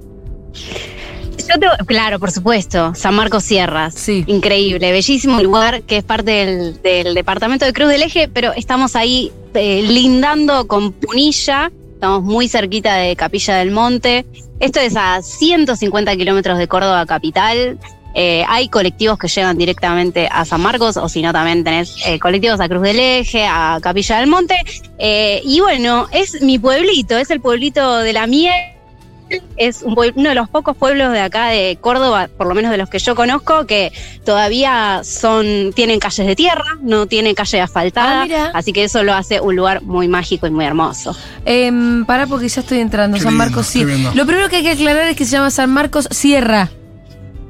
Yo 1.37 1.59
te- 1.59 1.85
claro, 1.85 2.19
por 2.19 2.31
supuesto, 2.31 2.93
San 2.95 3.15
Marcos 3.15 3.43
Sierras. 3.43 3.95
Sí. 3.95 4.23
Increíble, 4.27 4.91
bellísimo 4.91 5.41
lugar 5.41 5.81
que 5.83 5.97
es 5.97 6.03
parte 6.03 6.31
del, 6.31 6.81
del 6.81 7.15
departamento 7.15 7.65
de 7.65 7.73
Cruz 7.73 7.89
del 7.89 8.03
Eje, 8.03 8.27
pero 8.31 8.53
estamos 8.53 8.95
ahí 8.95 9.31
eh, 9.53 9.81
lindando 9.81 10.67
con 10.67 10.91
Punilla, 10.93 11.71
estamos 11.93 12.23
muy 12.23 12.47
cerquita 12.47 12.95
de 12.95 13.15
Capilla 13.15 13.55
del 13.57 13.71
Monte. 13.71 14.25
Esto 14.59 14.79
es 14.79 14.95
a 14.95 15.21
150 15.21 16.15
kilómetros 16.15 16.57
de 16.57 16.67
Córdoba 16.67 17.05
capital. 17.05 17.77
Eh, 18.15 18.43
hay 18.47 18.69
colectivos 18.69 19.17
que 19.17 19.27
llegan 19.27 19.57
directamente 19.57 20.27
a 20.31 20.43
San 20.45 20.61
Marcos, 20.61 20.97
o 20.97 21.07
si 21.07 21.21
no, 21.21 21.31
también 21.31 21.63
tenés 21.63 21.95
eh, 22.05 22.19
colectivos 22.19 22.59
a 22.59 22.67
Cruz 22.67 22.81
del 22.81 22.99
Eje, 22.99 23.45
a 23.45 23.79
Capilla 23.81 24.19
del 24.19 24.27
Monte. 24.27 24.55
Y 24.99 25.59
bueno, 25.61 26.07
es 26.11 26.41
mi 26.41 26.59
pueblito, 26.59 27.17
es 27.17 27.29
el 27.29 27.39
pueblito 27.39 27.99
de 27.99 28.13
la 28.13 28.27
miel 28.27 28.78
es 29.57 29.81
un 29.83 29.95
uno 30.15 30.29
de 30.29 30.35
los 30.35 30.49
pocos 30.49 30.75
pueblos 30.77 31.11
de 31.11 31.19
acá 31.21 31.47
de 31.47 31.77
Córdoba, 31.81 32.29
por 32.37 32.47
lo 32.47 32.55
menos 32.55 32.71
de 32.71 32.77
los 32.77 32.89
que 32.89 32.99
yo 32.99 33.15
conozco, 33.15 33.65
que 33.65 33.91
todavía 34.25 35.01
son 35.03 35.71
tienen 35.75 35.99
calles 35.99 36.25
de 36.27 36.35
tierra, 36.35 36.77
no 36.81 37.05
tienen 37.05 37.35
calle 37.35 37.61
asfaltada, 37.61 38.27
Ah, 38.31 38.51
así 38.53 38.71
que 38.73 38.83
eso 38.83 39.03
lo 39.03 39.13
hace 39.13 39.41
un 39.41 39.55
lugar 39.55 39.81
muy 39.81 40.07
mágico 40.07 40.47
y 40.47 40.51
muy 40.51 40.65
hermoso. 40.65 41.15
Eh, 41.45 41.71
pará 42.05 42.27
porque 42.27 42.47
ya 42.47 42.61
estoy 42.61 42.79
entrando. 42.79 43.17
Qué 43.17 43.23
San 43.23 43.33
lindo, 43.33 43.45
Marcos 43.45 43.67
Sierra. 43.67 43.87
viendo. 43.93 44.13
Lo 44.13 44.25
primero 44.25 44.49
que 44.49 44.57
hay 44.57 44.63
que 44.63 44.71
aclarar 44.71 45.07
es 45.07 45.17
que 45.17 45.25
se 45.25 45.31
llama 45.31 45.51
San 45.51 45.69
Marcos 45.69 46.07
Sierra. 46.11 46.69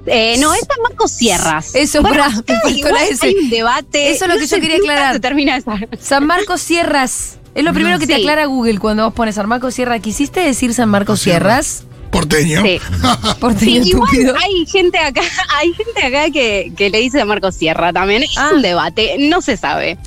Eh, 0.06 0.38
no, 0.40 0.54
es 0.54 0.62
San 0.62 0.82
Marcos 0.82 1.12
Sierras. 1.12 1.76
Eso, 1.76 2.02
Bueno, 2.02 2.24
me 2.48 2.60
faltó 2.62 2.90
la 2.90 3.04
S. 3.06 3.26
Hay 3.26 3.36
un 3.36 3.50
debate. 3.50 4.12
Eso 4.12 4.26
es 4.26 4.34
lo 4.34 4.40
que 4.40 4.48
yo 4.48 4.60
quería 4.60 4.78
aclarar. 4.78 5.14
Se 5.16 5.20
termina 5.20 5.58
esa. 5.58 5.78
San 6.00 6.26
Marcos 6.26 6.62
Sierras. 6.62 7.39
Es 7.56 7.64
lo 7.64 7.74
primero 7.74 8.00
que 8.00 8.08
te 8.08 8.16
Sí. 8.16 8.22
aclara 8.22 8.46
Google 8.46 8.80
cuando 8.80 9.04
vos 9.06 9.14
pones 9.14 9.36
San 9.36 9.48
Marcos 9.48 9.74
Sierra. 9.76 10.00
¿Quisiste 10.00 10.40
decir 10.40 10.74
San 10.74 10.90
Marcos 10.90 11.20
Sierra. 11.22 11.62
Sierras? 11.62 11.84
Porteño. 12.12 12.62
Sí. 12.64 12.80
Por 13.40 13.58
Sí, 13.58 13.78
igual 13.78 14.10
estúpido. 14.10 14.36
hay 14.44 14.66
gente 14.66 14.98
acá, 14.98 15.22
hay 15.60 15.74
gente 15.74 16.04
acá 16.06 16.32
que, 16.32 16.72
que 16.76 16.90
le 16.90 17.00
dice 17.00 17.22
a 17.22 17.26
Marcos 17.26 17.56
Sierra 17.56 17.92
también. 17.94 18.24
Es 18.24 18.38
Ah. 18.38 18.52
un 18.54 18.62
debate, 18.62 19.16
no 19.20 19.42
se 19.42 19.58
sabe. 19.58 19.98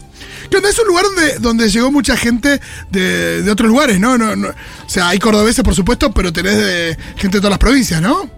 ¿Qué 0.50 0.56
onda? 0.59 0.69
Es 0.69 0.79
un 0.79 0.87
lugar 0.89 1.05
donde, 1.05 1.39
donde 1.39 1.71
llegó 1.71 1.91
mucha 1.91 2.17
gente 2.17 2.61
de, 2.91 3.43
de 3.43 3.50
otros 3.50 3.69
lugares, 3.69 3.99
¿no? 4.00 4.19
No, 4.19 4.37
no- 4.37 4.49
O 4.49 4.89
sea, 4.89 5.09
hay 5.09 5.19
cordobeses, 5.19 5.65
por 5.65 5.75
supuesto, 5.75 6.12
pero 6.12 6.33
tenés 6.33 6.56
de 6.59 6.97
gente 7.17 7.39
de 7.39 7.41
todas 7.41 7.50
las 7.50 7.59
provincias, 7.59 8.03
¿no? 8.03 8.29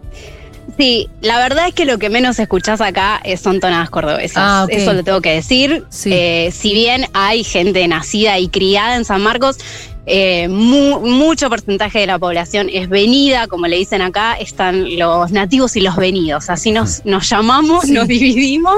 Sí, 0.78 1.08
la 1.20 1.38
verdad 1.38 1.68
es 1.68 1.74
que 1.74 1.84
lo 1.84 1.98
que 1.98 2.10
menos 2.10 2.38
escuchás 2.38 2.80
acá 2.80 3.20
eh, 3.24 3.36
son 3.36 3.60
tonadas 3.60 3.90
cordobesas. 3.90 4.36
Ah. 4.38 4.66
Eso 4.68 4.92
lo 4.92 5.04
tengo 5.04 5.20
que 5.20 5.30
decir. 5.32 5.84
Sí. 5.90 6.10
Eh, 6.12 6.50
si 6.52 6.72
bien 6.74 7.06
hay 7.12 7.44
gente 7.44 7.86
nacida 7.86 8.38
y 8.38 8.48
criada 8.48 8.96
en 8.96 9.04
San 9.04 9.22
Marcos, 9.22 9.58
eh, 10.06 10.48
mu- 10.48 11.00
mucho 11.00 11.48
porcentaje 11.48 12.00
de 12.00 12.06
la 12.06 12.18
población 12.18 12.68
es 12.72 12.88
venida, 12.88 13.46
como 13.46 13.66
le 13.68 13.76
dicen 13.76 14.02
acá, 14.02 14.34
están 14.34 14.98
los 14.98 15.30
nativos 15.32 15.76
y 15.76 15.80
los 15.80 15.96
venidos. 15.96 16.50
Así 16.50 16.72
nos, 16.72 17.04
nos 17.06 17.28
llamamos, 17.30 17.84
Sí. 17.84 17.92
nos 17.92 18.08
dividimos 18.08 18.76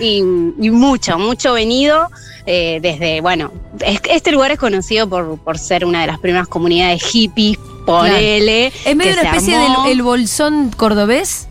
y, 0.00 0.18
y 0.18 0.70
mucho, 0.70 1.18
mucho 1.18 1.52
venido. 1.54 2.08
eh, 2.50 2.78
desde, 2.80 3.20
bueno, 3.20 3.52
es- 3.80 4.00
este 4.10 4.32
lugar 4.32 4.50
es 4.52 4.58
conocido 4.58 5.06
por, 5.08 5.38
por 5.38 5.58
ser 5.58 5.84
una 5.84 6.00
de 6.00 6.06
las 6.06 6.18
primeras 6.18 6.48
comunidades 6.48 7.02
hippies, 7.02 7.58
ponele. 7.84 8.68
Es 8.84 8.96
medio 8.96 9.12
una 9.12 9.22
especie 9.22 9.54
armó. 9.56 9.82
del 9.84 9.92
el 9.92 10.02
bolsón 10.02 10.70
cordobés. 10.76 11.46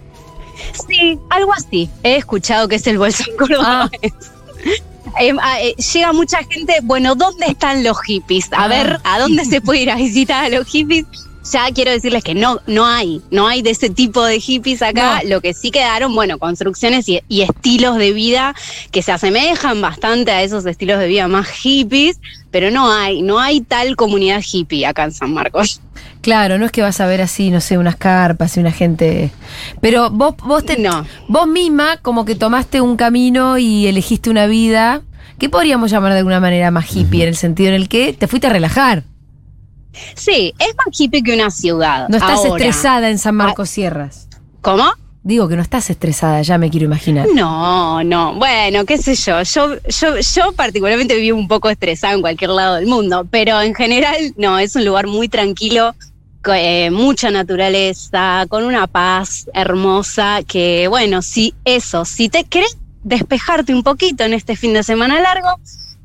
Sí, 0.88 1.20
algo 1.30 1.54
así. 1.54 1.88
He 2.02 2.16
escuchado 2.16 2.68
que 2.68 2.76
es 2.78 2.88
el 2.88 2.98
bolsón 2.98 3.28
Ah. 3.62 3.88
cordobés. 3.92 4.14
Eh, 5.20 5.34
ah, 5.42 5.60
eh, 5.62 5.74
llega 5.76 6.14
mucha 6.14 6.40
gente, 6.44 6.76
bueno, 6.84 7.16
¿dónde 7.16 7.48
están 7.48 7.84
los 7.84 8.00
hippies? 8.02 8.52
A 8.54 8.66
Ah. 8.66 8.68
ver, 8.68 9.00
¿a 9.04 9.18
dónde 9.20 9.46
se 9.46 9.62
puede 9.62 9.82
ir 9.82 9.90
a 9.90 9.96
visitar 9.96 10.44
a 10.46 10.50
los 10.50 10.68
hippies? 10.68 11.06
Ya 11.52 11.70
quiero 11.74 11.92
decirles 11.92 12.24
que 12.24 12.36
no, 12.36 12.60
no 12.68 12.86
hay, 12.86 13.22
no 13.32 13.48
hay 13.48 13.62
de 13.62 13.70
ese 13.70 13.90
tipo 13.90 14.24
de 14.26 14.40
hippies 14.40 14.82
acá. 14.82 15.22
No. 15.24 15.30
Lo 15.30 15.42
que 15.42 15.54
sí 15.54 15.72
quedaron, 15.72 16.14
bueno, 16.14 16.38
construcciones 16.40 17.08
y, 17.08 17.22
y 17.30 17.42
estilos 17.42 17.98
de 17.98 18.12
vida 18.12 18.54
que 18.92 19.02
se 19.02 19.12
asemejan 19.12 19.82
bastante 19.82 20.32
a 20.32 20.42
esos 20.44 20.66
estilos 20.66 21.00
de 21.00 21.08
vida 21.08 21.28
más 21.28 21.48
hippies, 21.48 22.20
pero 22.52 22.72
no 22.72 22.92
hay, 22.92 23.22
no 23.22 23.40
hay 23.40 23.62
tal 23.62 23.96
comunidad 23.96 24.42
hippie 24.42 24.86
acá 24.86 25.06
en 25.06 25.12
San 25.12 25.34
Marcos. 25.34 25.82
Claro, 26.22 26.58
no 26.58 26.66
es 26.66 26.72
que 26.72 26.82
vas 26.82 27.00
a 27.00 27.08
ver 27.08 27.22
así, 27.22 27.50
no 27.50 27.62
sé, 27.62 27.78
unas 27.78 27.96
carpas 27.96 28.58
y 28.58 28.60
una 28.60 28.72
gente. 28.72 29.32
Pero 29.82 30.10
vos, 30.10 30.36
vos, 30.44 30.66
te, 30.66 30.78
No. 30.78 31.06
vos 31.28 31.48
misma 31.48 31.98
como 31.98 32.26
que 32.26 32.36
tomaste 32.36 32.82
un 32.82 32.98
camino 32.98 33.58
y 33.58 33.88
elegiste 33.88 34.30
una 34.30 34.48
vida 34.48 35.02
que 35.40 35.50
podríamos 35.50 35.92
llamar 35.92 36.12
de 36.14 36.20
alguna 36.20 36.40
manera 36.40 36.72
más 36.72 36.94
hippie, 36.94 37.24
en 37.24 37.30
el 37.30 37.36
sentido 37.36 37.70
en 37.70 37.76
el 37.76 37.88
que 37.88 38.12
te 38.14 38.28
fuiste 38.28 38.48
a 38.48 38.50
relajar. 38.50 39.04
Sí, 40.16 40.54
es 40.60 40.76
más 40.78 40.88
hippie 41.00 41.24
que 41.24 41.34
una 41.34 41.52
ciudad. 41.52 42.08
No 42.10 42.18
estás 42.18 42.40
Ahora, 42.40 42.50
estresada 42.50 43.10
en 43.10 43.18
San 43.18 43.36
Marcos 43.36 43.70
Sierras. 43.70 44.28
¿Cómo? 44.62 44.86
Digo 45.24 45.50
que 45.50 45.58
no 45.58 45.62
estás 45.62 45.90
estresada, 45.90 46.42
ya 46.42 46.58
me 46.58 46.70
quiero 46.70 46.86
imaginar. 46.86 47.28
No, 47.34 48.02
no, 48.04 48.36
bueno, 48.36 48.86
qué 48.86 48.98
sé 48.98 49.14
yo. 49.16 49.42
Yo, 49.44 49.76
yo, 49.90 50.20
yo 50.20 50.52
particularmente 50.54 51.18
vivo 51.18 51.38
un 51.38 51.50
poco 51.50 51.70
estresada 51.70 52.14
en 52.14 52.22
cualquier 52.22 52.52
lado 52.52 52.76
del 52.76 52.88
mundo, 52.88 53.28
pero 53.30 53.62
en 53.62 53.76
general 53.76 54.16
no, 54.38 54.58
es 54.58 54.76
un 54.78 54.86
lugar 54.86 55.08
muy 55.08 55.28
tranquilo, 55.28 55.94
eh, 56.56 56.90
mucha 56.92 57.30
naturaleza, 57.30 58.46
con 58.48 58.64
una 58.64 58.88
paz 58.88 59.50
hermosa, 59.54 60.44
que 60.48 60.88
bueno, 60.88 61.22
si 61.22 61.54
eso, 61.66 62.06
si 62.06 62.30
te 62.30 62.46
querés 62.46 62.78
despejarte 63.04 63.74
un 63.74 63.84
poquito 63.84 64.24
en 64.24 64.34
este 64.34 64.56
fin 64.56 64.74
de 64.74 64.84
semana 64.84 65.20
largo, 65.20 65.60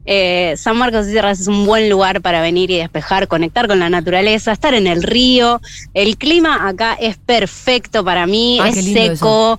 eh, 0.05 0.55
San 0.57 0.77
Marcos 0.77 1.07
de 1.07 1.13
Sierras 1.13 1.41
es 1.41 1.47
un 1.47 1.65
buen 1.65 1.89
lugar 1.89 2.21
para 2.21 2.41
venir 2.41 2.71
y 2.71 2.79
despejar, 2.79 3.29
conectar 3.29 3.69
con 3.69 3.79
la 3.79 3.89
naturaleza, 3.89 4.53
estar 4.53 4.75
en 4.75 4.87
el 4.87 5.03
río. 5.03 5.61
El 5.95 6.17
clima 6.17 6.69
acá 6.69 6.97
es 7.01 7.17
perfecto 7.19 8.05
para 8.05 8.27
mí, 8.27 8.59
Ah, 8.61 8.69
es 8.69 8.85
seco. 8.85 9.59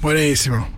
Buenísimo. 0.00 0.68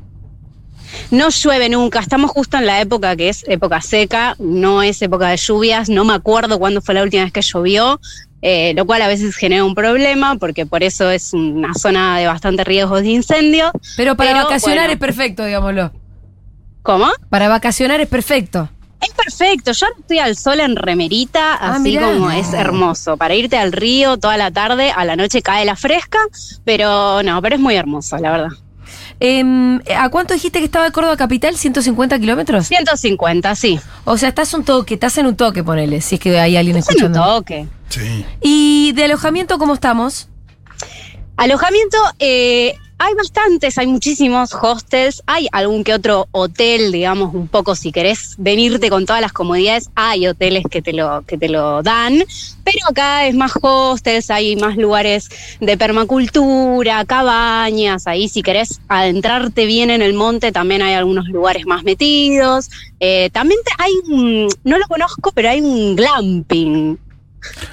No 1.10 1.28
llueve 1.30 1.68
nunca, 1.68 2.00
estamos 2.00 2.30
justo 2.30 2.56
en 2.56 2.66
la 2.66 2.80
época 2.80 3.16
que 3.16 3.28
es 3.28 3.44
época 3.48 3.80
seca, 3.80 4.34
no 4.38 4.82
es 4.82 5.02
época 5.02 5.28
de 5.28 5.36
lluvias, 5.36 5.88
no 5.88 6.04
me 6.04 6.14
acuerdo 6.14 6.58
cuándo 6.58 6.80
fue 6.80 6.94
la 6.94 7.02
última 7.02 7.24
vez 7.24 7.32
que 7.32 7.42
llovió, 7.42 8.00
eh, 8.42 8.72
lo 8.74 8.86
cual 8.86 9.02
a 9.02 9.08
veces 9.08 9.34
genera 9.36 9.64
un 9.64 9.74
problema 9.74 10.36
porque 10.36 10.66
por 10.66 10.82
eso 10.82 11.10
es 11.10 11.32
una 11.32 11.74
zona 11.74 12.18
de 12.18 12.26
bastante 12.26 12.64
riesgos 12.64 13.02
de 13.02 13.08
incendio. 13.08 13.72
Pero 13.96 14.16
para 14.16 14.32
vacacionar 14.44 14.78
bueno, 14.78 14.92
es 14.92 14.98
perfecto, 14.98 15.44
digámoslo. 15.44 15.92
¿Cómo? 16.82 17.10
Para 17.30 17.48
vacacionar 17.48 18.00
es 18.00 18.08
perfecto. 18.08 18.68
Es 19.00 19.10
perfecto, 19.12 19.72
yo 19.72 19.86
estoy 19.98 20.18
al 20.18 20.36
sol 20.36 20.60
en 20.60 20.74
remerita, 20.76 21.54
Ah, 21.54 21.72
así 21.74 21.82
mirá. 21.82 22.06
como 22.12 22.30
es 22.30 22.52
hermoso. 22.52 23.16
Para 23.16 23.34
irte 23.34 23.56
al 23.58 23.72
río 23.72 24.16
toda 24.16 24.36
la 24.36 24.50
tarde, 24.50 24.90
a 24.90 25.04
la 25.04 25.16
noche 25.16 25.42
cae 25.42 25.64
la 25.64 25.76
fresca, 25.76 26.18
pero 26.64 27.22
no, 27.22 27.40
pero 27.42 27.56
es 27.56 27.60
muy 27.60 27.74
hermoso, 27.76 28.16
la 28.18 28.30
verdad. 28.32 28.48
Em, 29.20 29.80
¿A 29.98 30.08
cuánto 30.10 30.34
dijiste 30.34 30.58
que 30.58 30.64
estaba 30.66 30.84
de 30.86 30.92
Córdoba 30.92 31.16
Capital? 31.16 31.56
¿150 31.56 32.18
kilómetros? 32.20 32.66
150, 32.66 33.54
sí. 33.54 33.80
O 34.04 34.16
sea, 34.18 34.28
estás 34.30 34.52
un 34.54 34.64
toque, 34.64 34.94
estás 34.94 35.16
en 35.18 35.26
un 35.26 35.36
toque, 35.36 35.62
ponele, 35.64 36.00
si 36.00 36.16
es 36.16 36.20
que 36.20 36.38
hay 36.38 36.56
alguien 36.56 36.76
Es 36.76 36.86
un 36.86 36.90
escuchando. 36.90 37.24
toque. 37.24 37.66
Sí. 37.88 38.24
¿Y 38.42 38.92
de 38.92 39.04
alojamiento 39.04 39.58
cómo 39.58 39.74
estamos? 39.74 40.28
Alojamiento, 41.36 41.98
eh, 42.18 42.76
hay 42.98 43.14
bastantes, 43.14 43.76
hay 43.78 43.86
muchísimos 43.86 44.54
hostels, 44.54 45.22
hay 45.26 45.48
algún 45.52 45.84
que 45.84 45.92
otro 45.92 46.28
hotel, 46.32 46.92
digamos, 46.92 47.34
un 47.34 47.46
poco 47.48 47.74
si 47.74 47.92
querés 47.92 48.34
venirte 48.38 48.88
con 48.88 49.04
todas 49.04 49.20
las 49.20 49.32
comodidades, 49.32 49.90
hay 49.94 50.26
hoteles 50.26 50.64
que 50.70 50.80
te 50.80 50.92
lo, 50.92 51.22
que 51.26 51.36
te 51.36 51.48
lo 51.48 51.82
dan, 51.82 52.24
pero 52.64 52.78
acá 52.88 53.26
es 53.26 53.34
más 53.34 53.52
hostels, 53.60 54.30
hay 54.30 54.56
más 54.56 54.76
lugares 54.76 55.28
de 55.60 55.76
permacultura, 55.76 57.04
cabañas, 57.04 58.06
ahí 58.06 58.28
si 58.28 58.42
querés 58.42 58.80
adentrarte 58.88 59.66
bien 59.66 59.90
en 59.90 60.00
el 60.00 60.14
monte, 60.14 60.50
también 60.50 60.80
hay 60.82 60.94
algunos 60.94 61.26
lugares 61.28 61.66
más 61.66 61.84
metidos. 61.84 62.70
Eh, 62.98 63.30
también 63.32 63.60
hay 63.78 63.92
un, 64.08 64.48
no 64.64 64.78
lo 64.78 64.86
conozco, 64.86 65.32
pero 65.32 65.50
hay 65.50 65.60
un 65.60 65.94
glamping. 65.96 66.98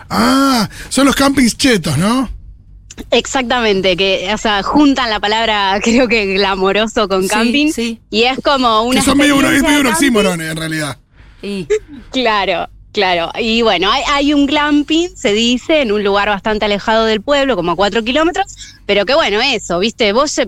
Ah, 0.09 0.69
son 0.89 1.05
los 1.05 1.15
campings 1.15 1.57
chetos, 1.57 1.97
¿no? 1.97 2.29
Exactamente, 3.11 3.95
que, 3.97 4.29
o 4.33 4.37
sea, 4.37 4.63
juntan 4.63 5.09
la 5.09 5.19
palabra, 5.19 5.79
creo 5.83 6.07
que 6.07 6.33
glamoroso 6.33 7.07
con 7.07 7.23
Sí, 7.23 7.29
camping. 7.29 7.71
sí. 7.71 7.99
Y 8.09 8.23
es 8.23 8.37
como 8.43 8.83
una. 8.83 8.99
Que 8.99 9.05
son 9.05 9.17
medio, 9.17 9.39
es 9.49 9.61
medio 9.63 9.81
un 9.81 9.87
oxímoron 9.87 10.41
en 10.41 10.55
realidad. 10.57 10.97
Y 11.41 11.67
Claro, 12.11 12.69
claro. 12.91 13.31
Y 13.39 13.61
bueno, 13.63 13.91
hay, 13.91 14.03
hay 14.11 14.33
un 14.33 14.45
glamping, 14.45 15.09
se 15.15 15.33
dice, 15.33 15.81
en 15.81 15.91
un 15.91 16.03
lugar 16.03 16.29
bastante 16.29 16.65
alejado 16.65 17.05
del 17.05 17.21
pueblo, 17.21 17.55
como 17.55 17.71
a 17.71 17.75
cuatro 17.75 18.03
kilómetros. 18.03 18.45
Pero 18.85 19.05
que 19.05 19.13
bueno, 19.15 19.41
eso, 19.41 19.79
¿viste? 19.79 20.13
Vos 20.13 20.37
eh, 20.37 20.47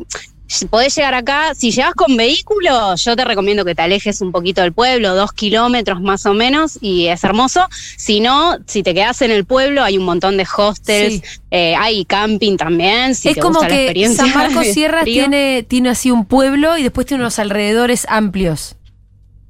podés 0.70 0.96
llegar 0.96 1.14
acá, 1.16 1.56
si 1.56 1.72
llegas 1.72 1.94
con 1.96 2.16
vehículo, 2.18 2.96
yo 2.96 3.16
te 3.16 3.26
recomiendo 3.26 3.66
que 3.66 3.74
te 3.76 3.82
alejes 3.82 4.22
un 4.22 4.32
poquito 4.32 4.62
del 4.62 4.74
pueblo, 4.74 5.16
dos 5.16 5.34
kilómetros 5.34 6.02
más 6.02 6.26
o 6.26 6.34
menos, 6.34 6.78
y 6.82 7.08
es 7.08 7.24
hermoso. 7.24 7.68
Si 7.98 8.20
no, 8.20 8.58
si 8.68 8.84
te 8.84 8.94
quedas 8.94 9.22
en 9.24 9.32
el 9.32 9.46
pueblo, 9.46 9.84
hay 9.84 9.98
un 9.98 10.06
montón 10.06 10.38
de 10.38 10.46
hostels, 10.58 11.16
Sí. 11.16 11.22
eh, 11.52 11.76
hay 11.76 12.06
camping 12.06 12.58
también. 12.58 13.16
Si 13.16 13.30
es 13.30 13.36
te 13.36 13.42
como 13.42 13.60
gusta 13.60 13.70
la 13.70 13.76
que 13.76 13.84
experiencia 13.86 14.24
San 14.26 14.34
Marcos 14.36 14.68
frío. 14.68 15.04
tiene, 15.04 15.64
tiene 15.68 15.90
así 15.90 16.12
un 16.12 16.26
pueblo 16.26 16.78
y 16.78 16.84
después 16.84 17.08
tiene 17.08 17.24
unos 17.24 17.40
alrededores 17.40 18.06
amplios. 18.10 18.76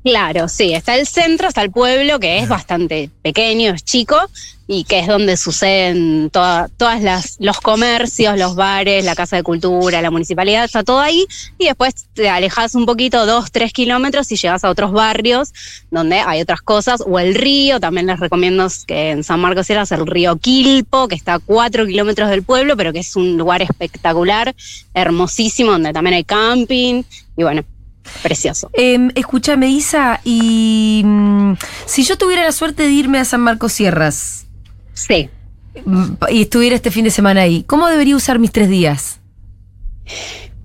Claro, 0.06 0.48
sí, 0.48 0.72
está 0.72 0.96
el 0.96 1.08
centro, 1.08 1.48
está 1.48 1.64
el 1.64 1.72
pueblo, 1.72 2.20
que 2.20 2.38
es 2.38 2.48
bastante 2.48 3.10
pequeño, 3.24 3.74
es 3.74 3.84
chico, 3.84 4.16
y 4.68 4.84
que 4.84 5.00
es 5.00 5.08
donde 5.08 5.36
suceden 5.36 6.30
toda- 6.30 6.70
todas 6.78 7.02
las 7.02 7.38
los 7.40 7.60
comercios, 7.60 8.38
los 8.38 8.56
bares, 8.56 9.04
la 9.04 9.16
casa 9.16 9.36
de 9.36 9.42
cultura, 9.42 10.04
la 10.04 10.12
municipalidad, 10.12 10.64
está 10.64 10.84
todo 10.84 11.00
ahí, 11.00 11.26
y 11.58 11.66
después 11.66 12.06
te 12.14 12.30
alejas 12.30 12.76
un 12.76 12.86
poquito, 12.86 13.26
dos, 13.26 13.52
tres 13.52 13.74
kilómetros, 13.74 14.32
y 14.32 14.36
llegas 14.36 14.64
a 14.64 14.70
otros 14.70 14.92
barrios 14.92 15.52
donde 15.90 16.20
hay 16.20 16.40
otras 16.40 16.62
cosas, 16.62 17.02
o 17.04 17.18
el 17.18 17.34
río, 17.34 17.80
también 17.80 18.06
les 18.06 18.20
recomiendo 18.20 18.68
que 18.86 19.10
en 19.10 19.24
San 19.24 19.40
Marcos 19.40 19.66
Sierras 19.66 19.92
el 19.92 20.06
río 20.06 20.38
Quilpo, 20.38 21.08
que 21.08 21.16
está 21.16 21.34
a 21.34 21.40
cuatro 21.40 21.84
kilómetros 21.88 22.30
del 22.30 22.44
pueblo, 22.44 22.78
pero 22.78 22.94
que 22.94 23.00
es 23.00 23.16
un 23.16 23.38
lugar 23.38 23.64
espectacular, 23.64 24.54
hermosísimo, 24.94 25.72
donde 25.72 25.94
también 25.94 26.14
hay 26.14 26.24
camping, 26.24 27.02
y 27.36 27.42
bueno, 27.44 27.64
precioso. 28.24 28.70
Em, 28.74 29.12
escúchame, 29.16 29.68
Isa, 29.70 30.20
y 30.24 31.02
mm, 31.06 31.54
si 31.86 32.04
yo 32.04 32.18
tuviera 32.18 32.44
la 32.44 32.52
suerte 32.52 32.84
de 32.84 32.92
irme 32.92 33.20
a 33.20 33.26
San 33.26 33.42
Marcos 33.42 33.74
Sierras 33.74 34.46
Sí. 34.94 35.30
mm, 35.86 36.06
y 36.32 36.42
estuviera 36.44 36.76
este 36.76 36.92
fin 36.92 37.04
de 37.06 37.12
semana 37.12 37.42
ahí, 37.42 37.64
¿cómo 37.64 37.88
debería 37.88 38.16
usar 38.16 38.40
mis 38.40 38.52
tres 38.52 38.70
días? 38.70 39.20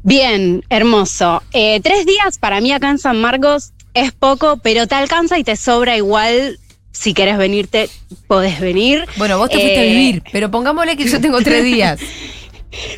Bien, 0.03 0.65
hermoso. 0.71 1.43
Eh, 1.53 1.81
tres 1.83 2.07
días 2.07 2.39
para 2.39 2.61
mí 2.61 2.73
acá 2.73 2.91
en 2.91 2.99
San 2.99 3.21
Marcos 3.21 3.73
es 3.95 4.13
poco, 4.13 4.59
pero 4.63 4.87
te 4.87 4.95
alcanza 4.95 5.39
y 5.39 5.45
te 5.45 5.57
sobra 5.57 5.97
igual. 5.97 6.59
Si 6.93 7.15
querés 7.15 7.39
venirte, 7.39 7.89
podés 8.27 8.61
venir. 8.61 9.05
Bueno, 9.17 9.39
vos 9.39 9.49
te 9.49 9.57
fuiste 9.59 9.79
a 9.79 9.85
Eh, 9.85 9.91
vivir, 9.91 10.23
pero 10.33 10.51
pongámosle 10.51 10.97
que 10.97 11.07
yo 11.07 11.21
tengo 11.21 11.41
tres 11.41 11.65
días. 11.73 12.01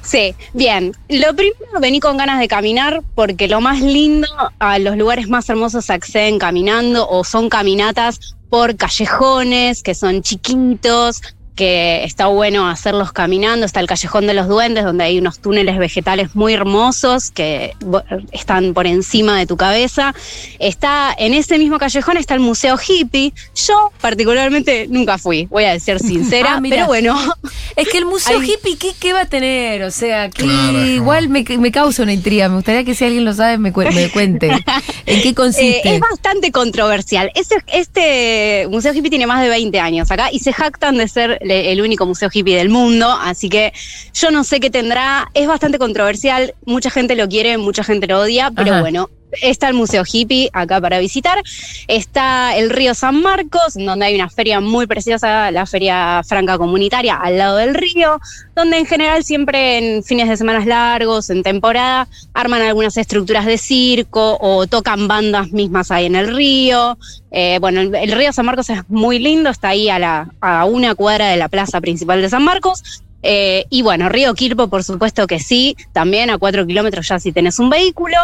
Sí, 0.02 0.34
bien. 0.52 0.92
Lo 1.08 1.34
primero, 1.34 1.80
vení 1.80 2.00
con 2.00 2.16
ganas 2.16 2.38
de 2.40 2.48
caminar, 2.48 3.02
porque 3.14 3.48
lo 3.48 3.60
más 3.60 3.80
lindo, 3.80 4.28
a 4.58 4.78
los 4.78 4.96
lugares 4.96 5.28
más 5.28 5.48
hermosos 5.48 5.90
acceden 5.90 6.38
caminando 6.38 7.08
o 7.08 7.24
son 7.24 7.48
caminatas 7.48 8.36
por 8.50 8.76
callejones 8.76 9.82
que 9.82 9.94
son 9.94 10.22
chiquitos, 10.22 11.22
que 11.54 12.02
está 12.04 12.26
bueno 12.26 12.68
hacerlos 12.68 13.12
caminando. 13.12 13.66
Está 13.66 13.80
el 13.80 13.86
Callejón 13.86 14.26
de 14.26 14.34
los 14.34 14.48
Duendes, 14.48 14.84
donde 14.84 15.04
hay 15.04 15.18
unos 15.18 15.38
túneles 15.38 15.78
vegetales 15.78 16.34
muy 16.34 16.54
hermosos 16.54 17.30
que 17.30 17.74
están 18.32 18.72
por 18.74 18.86
encima 18.86 19.36
de 19.38 19.46
tu 19.46 19.56
cabeza. 19.56 20.14
Está 20.58 21.14
en 21.16 21.34
ese 21.34 21.58
mismo 21.58 21.78
callejón 21.78 22.16
está 22.16 22.34
el 22.34 22.40
Museo 22.40 22.76
Hippie. 22.78 23.32
Yo 23.66 23.92
particularmente 24.00 24.86
nunca 24.88 25.18
fui, 25.18 25.46
voy 25.46 25.64
a 25.64 25.78
ser 25.78 25.98
sincera, 26.00 26.54
Ah, 26.56 26.60
pero 26.62 26.86
bueno. 26.86 27.18
Es 27.76 27.88
que 27.88 27.98
el 27.98 28.04
museo 28.06 28.42
hippie, 28.42 28.76
¿qué, 28.76 28.92
qué 28.98 29.12
va 29.12 29.22
a 29.22 29.26
tener? 29.26 29.82
O 29.84 29.90
sea, 29.90 30.28
que 30.30 30.42
Claro, 30.42 30.84
igual 30.86 31.28
me, 31.28 31.44
me 31.58 31.70
causa 31.72 32.02
una 32.02 32.12
intriga. 32.12 32.48
Me 32.48 32.56
gustaría 32.56 32.84
que 32.84 32.94
si 32.94 33.04
alguien 33.04 33.24
lo 33.24 33.32
sabe 33.32 33.58
me, 33.58 33.72
cu- 33.72 33.82
me 33.94 34.10
cuente. 34.10 34.50
¿En 35.06 35.22
qué 35.22 35.34
consiste? 35.34 35.88
Eh, 35.88 35.94
es 35.94 36.00
bastante 36.00 36.50
controversial. 36.52 37.30
Este, 37.34 37.56
este 37.72 38.68
Museo 38.68 38.92
Hippie 38.94 39.10
tiene 39.10 39.26
más 39.26 39.42
de 39.42 39.48
20 39.48 39.78
años 39.80 40.10
acá 40.10 40.30
y 40.32 40.38
se 40.40 40.52
jactan 40.52 40.96
de 40.98 41.08
ser 41.08 41.38
el 41.50 41.80
único 41.80 42.06
museo 42.06 42.28
hippie 42.32 42.56
del 42.56 42.68
mundo, 42.68 43.10
así 43.10 43.48
que 43.48 43.72
yo 44.14 44.30
no 44.30 44.44
sé 44.44 44.60
qué 44.60 44.70
tendrá. 44.70 45.30
Es 45.34 45.46
bastante 45.46 45.78
controversial, 45.78 46.54
mucha 46.64 46.90
gente 46.90 47.16
lo 47.16 47.28
quiere, 47.28 47.58
mucha 47.58 47.84
gente 47.84 48.06
lo 48.06 48.20
odia, 48.20 48.50
pero 48.54 48.72
Ajá. 48.72 48.80
bueno. 48.80 49.10
Está 49.40 49.68
el 49.68 49.74
Museo 49.74 50.04
Hippie 50.10 50.50
acá 50.52 50.80
para 50.80 50.98
visitar. 50.98 51.42
Está 51.88 52.56
el 52.56 52.70
río 52.70 52.94
San 52.94 53.22
Marcos, 53.22 53.74
donde 53.74 54.06
hay 54.06 54.14
una 54.14 54.28
feria 54.28 54.60
muy 54.60 54.86
preciosa, 54.86 55.50
la 55.50 55.66
Feria 55.66 56.22
Franca 56.24 56.58
Comunitaria, 56.58 57.16
al 57.16 57.38
lado 57.38 57.56
del 57.56 57.74
río, 57.74 58.20
donde 58.54 58.78
en 58.78 58.86
general 58.86 59.24
siempre 59.24 59.78
en 59.78 60.02
fines 60.02 60.28
de 60.28 60.36
semanas 60.36 60.66
largos, 60.66 61.30
en 61.30 61.42
temporada, 61.42 62.08
arman 62.34 62.62
algunas 62.62 62.96
estructuras 62.96 63.46
de 63.46 63.58
circo 63.58 64.38
o 64.40 64.66
tocan 64.66 65.08
bandas 65.08 65.52
mismas 65.52 65.90
ahí 65.90 66.06
en 66.06 66.16
el 66.16 66.34
río. 66.34 66.98
Eh, 67.30 67.58
bueno, 67.60 67.80
el, 67.80 68.12
río 68.12 68.32
San 68.32 68.46
Marcos 68.46 68.68
es 68.70 68.82
muy 68.88 69.18
lindo, 69.18 69.48
está 69.48 69.70
ahí 69.70 69.88
a, 69.88 69.98
la, 69.98 70.30
una 70.66 70.94
cuadra 70.94 71.28
de 71.28 71.36
la 71.36 71.48
plaza 71.48 71.80
principal 71.80 72.20
de 72.20 72.28
San 72.28 72.44
Marcos. 72.44 72.82
Eh, 73.22 73.66
y 73.70 73.82
bueno, 73.82 74.08
Río 74.08 74.34
Quilpo, 74.34 74.68
por 74.68 74.82
supuesto 74.82 75.26
que 75.26 75.38
sí, 75.38 75.76
también 75.92 76.28
a 76.30 76.38
cuatro 76.38 76.66
kilómetros 76.66 77.08
ya 77.08 77.20
si 77.20 77.32
tenés 77.32 77.58
un 77.58 77.70
vehículo. 77.70 78.16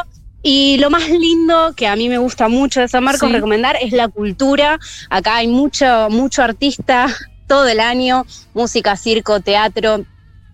Y 0.50 0.78
lo 0.78 0.88
más 0.88 1.10
lindo 1.10 1.74
que 1.76 1.86
a 1.86 1.94
mí 1.94 2.08
me 2.08 2.16
gusta 2.16 2.48
mucho 2.48 2.80
de 2.80 2.88
San 2.88 3.04
Marcos 3.04 3.28
Sí. 3.28 3.34
recomendar 3.34 3.76
es 3.82 3.92
la 3.92 4.08
cultura. 4.08 4.80
Acá 5.10 5.36
hay 5.36 5.46
mucho, 5.46 6.08
mucho 6.08 6.42
artista 6.42 7.06
todo 7.46 7.68
el 7.68 7.80
año, 7.80 8.24
música, 8.54 8.96
circo, 8.96 9.40
teatro, 9.40 10.06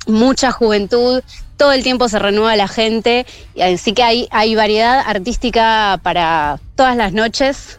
mucha 0.09 0.51
juventud, 0.51 1.23
todo 1.57 1.71
el 1.71 1.85
tiempo 1.85 2.09
se 2.09 2.19
renueva 2.19 2.57
la 2.57 2.67
gente, 2.67 3.25
y 3.55 3.63
así 3.63 3.93
que 3.93 4.03
hay, 4.03 4.27
hay 4.33 4.57
variedad 4.57 5.01
artística 5.07 6.01
para 6.03 6.59
todas 6.75 6.97
las 6.97 7.13
noches, 7.13 7.79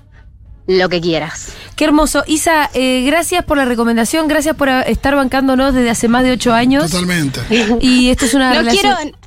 lo 0.68 0.88
que 0.88 1.02
quieras. 1.02 1.52
Qué 1.76 1.84
hermoso. 1.84 2.24
Isa, 2.28 2.70
eh, 2.74 3.04
gracias 3.06 3.44
por 3.44 3.58
la 3.58 3.66
recomendación, 3.66 4.30
gracias 4.30 4.56
por 4.56 4.70
estar 4.70 5.16
bancándonos 5.16 5.74
desde 5.74 5.90
hace 5.90 6.08
más 6.08 6.24
de 6.24 6.32
ocho 6.32 6.54
años. 6.54 6.92
Totalmente. 6.92 7.42
Y 7.82 8.10
esto 8.10 8.24
es 8.26 8.34
una 8.34 8.50
No 8.54 8.60
relación... 8.60 8.96
quiero, 8.96 9.18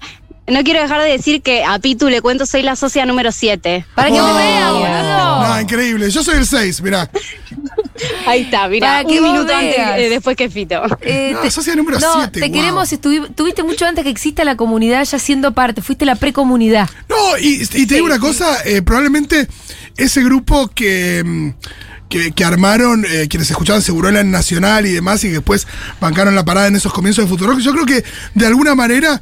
no 0.50 0.62
quiero 0.64 0.81
dejar 0.81 1.02
de 1.02 1.11
decir 1.11 1.43
que 1.43 1.64
a 1.64 1.78
Pitu 1.78 2.09
le 2.09 2.21
cuento, 2.21 2.47
soy 2.47 2.62
la 2.62 2.76
socia 2.76 3.05
número 3.07 3.33
7. 3.33 3.85
Para 3.95 4.09
que 4.09 4.21
me 4.21 4.33
vea, 4.33 4.71
boludo. 4.73 5.49
No, 5.49 5.61
increíble. 5.61 6.11
Yo 6.11 6.23
soy 6.23 6.37
el 6.38 6.47
6, 6.47 6.83
mirá. 6.83 7.11
Ahí 8.26 8.43
está, 8.43 8.69
mira, 8.69 8.87
Para 8.88 9.05
que 9.05 9.21
un 9.21 9.33
minuto 9.33 9.52
antes, 9.55 9.75
eh, 9.97 10.09
después 10.09 10.37
que 10.37 10.49
Fito. 10.49 10.81
Eh, 11.00 11.33
No, 11.35 11.40
te- 11.40 11.50
socia 11.50 11.75
número 11.75 11.99
no, 11.99 12.12
siete, 12.14 12.40
te 12.40 12.47
wow. 12.49 12.52
queremos, 12.52 12.88
tuviste 13.35 13.62
mucho 13.64 13.87
antes 13.87 14.05
que 14.05 14.11
exista 14.11 14.45
la 14.45 14.57
comunidad 14.57 15.05
ya 15.05 15.19
siendo 15.19 15.52
parte, 15.52 15.83
fuiste 15.83 16.05
la 16.05 16.14
precomunidad. 16.14 16.88
No, 17.09 17.37
y, 17.38 17.62
y 17.62 17.87
te 17.87 17.95
digo 17.95 18.07
una 18.07 18.19
cosa, 18.21 18.59
eh, 18.64 18.83
probablemente 18.83 19.49
ese 19.97 20.23
grupo 20.23 20.69
que, 20.69 21.23
mm, 21.25 21.50
que, 22.09 22.31
que 22.33 22.45
armaron 22.45 23.05
eh, 23.05 23.26
quienes 23.28 23.50
escuchaban 23.50 23.83
Segurola 23.83 24.21
en 24.21 24.31
Nacional 24.31 24.87
y 24.87 24.93
demás 24.93 25.25
y 25.25 25.28
que 25.28 25.35
después 25.35 25.67
bancaron 26.00 26.35
la 26.37 26.45
parada 26.45 26.69
en 26.69 26.76
esos 26.76 26.93
comienzos 26.93 27.25
de 27.25 27.28
Futuro, 27.28 27.59
yo 27.59 27.73
creo 27.73 27.85
que 27.87 28.05
de 28.35 28.47
alguna 28.47 28.75
manera 28.76 29.21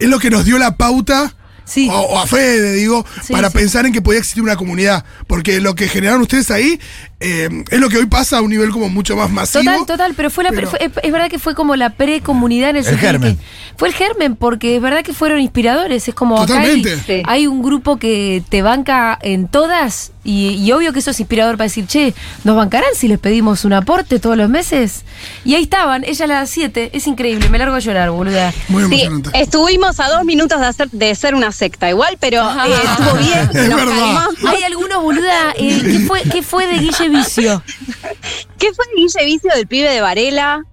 es 0.00 0.08
lo 0.08 0.18
que 0.18 0.30
nos 0.30 0.44
dio 0.44 0.58
la 0.58 0.76
pauta 0.76 1.34
Sí. 1.66 1.88
o, 1.88 1.94
o 1.94 2.18
a 2.18 2.26
Fede, 2.26 2.72
digo, 2.72 3.06
Sí, 3.22 3.32
para 3.32 3.48
sí. 3.48 3.56
pensar 3.58 3.86
en 3.86 3.92
que 3.92 4.02
podía 4.02 4.18
existir 4.18 4.42
una 4.42 4.56
comunidad. 4.56 5.04
Porque 5.28 5.60
lo 5.60 5.76
que 5.76 5.86
generaron 5.88 6.20
ustedes 6.22 6.50
ahí 6.50 6.80
eh, 7.20 7.48
es 7.70 7.78
lo 7.78 7.88
que 7.88 7.98
hoy 7.98 8.06
pasa 8.06 8.38
a 8.38 8.40
un 8.40 8.50
nivel 8.50 8.70
como 8.70 8.88
mucho 8.88 9.14
más 9.14 9.30
masivo. 9.30 9.62
Total, 9.62 9.86
total, 9.86 10.14
pero 10.16 10.30
fue 10.30 10.42
la 10.42 10.50
pero- 10.50 10.68
fue- 10.68 10.84
es, 10.84 10.90
es 11.00 11.12
verdad 11.12 11.30
que 11.30 11.38
fue 11.38 11.54
como 11.54 11.76
la 11.76 11.90
precomunidad 11.90 12.70
en 12.70 12.76
el, 12.76 12.80
El 12.80 12.84
sentido 12.86 13.06
de 13.06 13.12
germen. 13.12 13.36
que 13.36 13.42
fue 13.76 13.86
el 13.88 13.94
germen 13.94 14.34
porque 14.34 14.74
es 14.74 14.82
verdad 14.82 15.04
que 15.04 15.12
fueron 15.12 15.38
inspiradores, 15.40 16.08
es 16.08 16.14
como 16.14 16.40
acá 16.42 16.54
hay, 16.60 16.82
Totalmente. 16.82 17.04
Sí. 17.06 17.22
hay 17.24 17.46
un 17.46 17.62
grupo 17.62 17.98
que 17.98 18.42
te 18.48 18.62
banca 18.62 19.16
en 19.22 19.46
todas 19.46 20.10
y, 20.24 20.50
y 20.54 20.72
obvio 20.72 20.92
que 20.92 20.98
eso 20.98 21.10
es 21.10 21.20
inspirador 21.20 21.56
para 21.56 21.66
decir, 21.66 21.86
"Che, 21.86 22.14
nos 22.44 22.56
bancarán 22.56 22.90
si 22.94 23.08
les 23.08 23.18
pedimos 23.18 23.64
un 23.64 23.72
aporte 23.72 24.18
todos 24.18 24.36
los 24.36 24.48
meses." 24.48 25.04
Y 25.44 25.54
ahí 25.54 25.62
estaban, 25.62 26.04
ella 26.04 26.24
a 26.24 26.28
las 26.28 26.50
7, 26.50 26.90
es 26.92 27.06
increíble, 27.06 27.48
me 27.48 27.58
largo 27.58 27.74
a 27.74 27.78
llorar, 27.80 28.10
boluda. 28.10 28.52
Muy 28.68 28.84
Sí, 28.88 29.08
estuvimos 29.34 30.00
a 30.00 30.08
dos 30.08 30.24
minutos 30.24 30.60
de, 30.60 30.66
hacer, 30.66 30.90
de 30.90 31.14
ser 31.14 31.34
una 31.34 31.52
secta 31.52 31.88
igual, 31.88 32.16
pero 32.20 32.42
eh, 32.50 32.74
estuvo 32.84 33.14
bien. 33.18 33.50
Es 33.52 33.68
nos 33.68 33.76
verdad. 33.80 33.96
calmamos. 33.98 34.34
Hay 34.48 34.62
algunos 34.62 35.02
boluda, 35.02 35.52
eh, 35.56 35.80
¿qué 35.82 35.98
fue 36.06 36.22
qué 36.22 36.42
fue 36.42 36.66
de 36.66 36.78
Guille 36.78 37.08
Vicio? 37.08 37.62
¿Qué 38.58 38.72
fue 38.74 38.84
el 38.94 38.96
Guille 39.02 39.24
Vicio 39.24 39.50
del 39.54 39.66
pibe 39.66 39.88
de 39.90 40.00
Varela? 40.00 40.64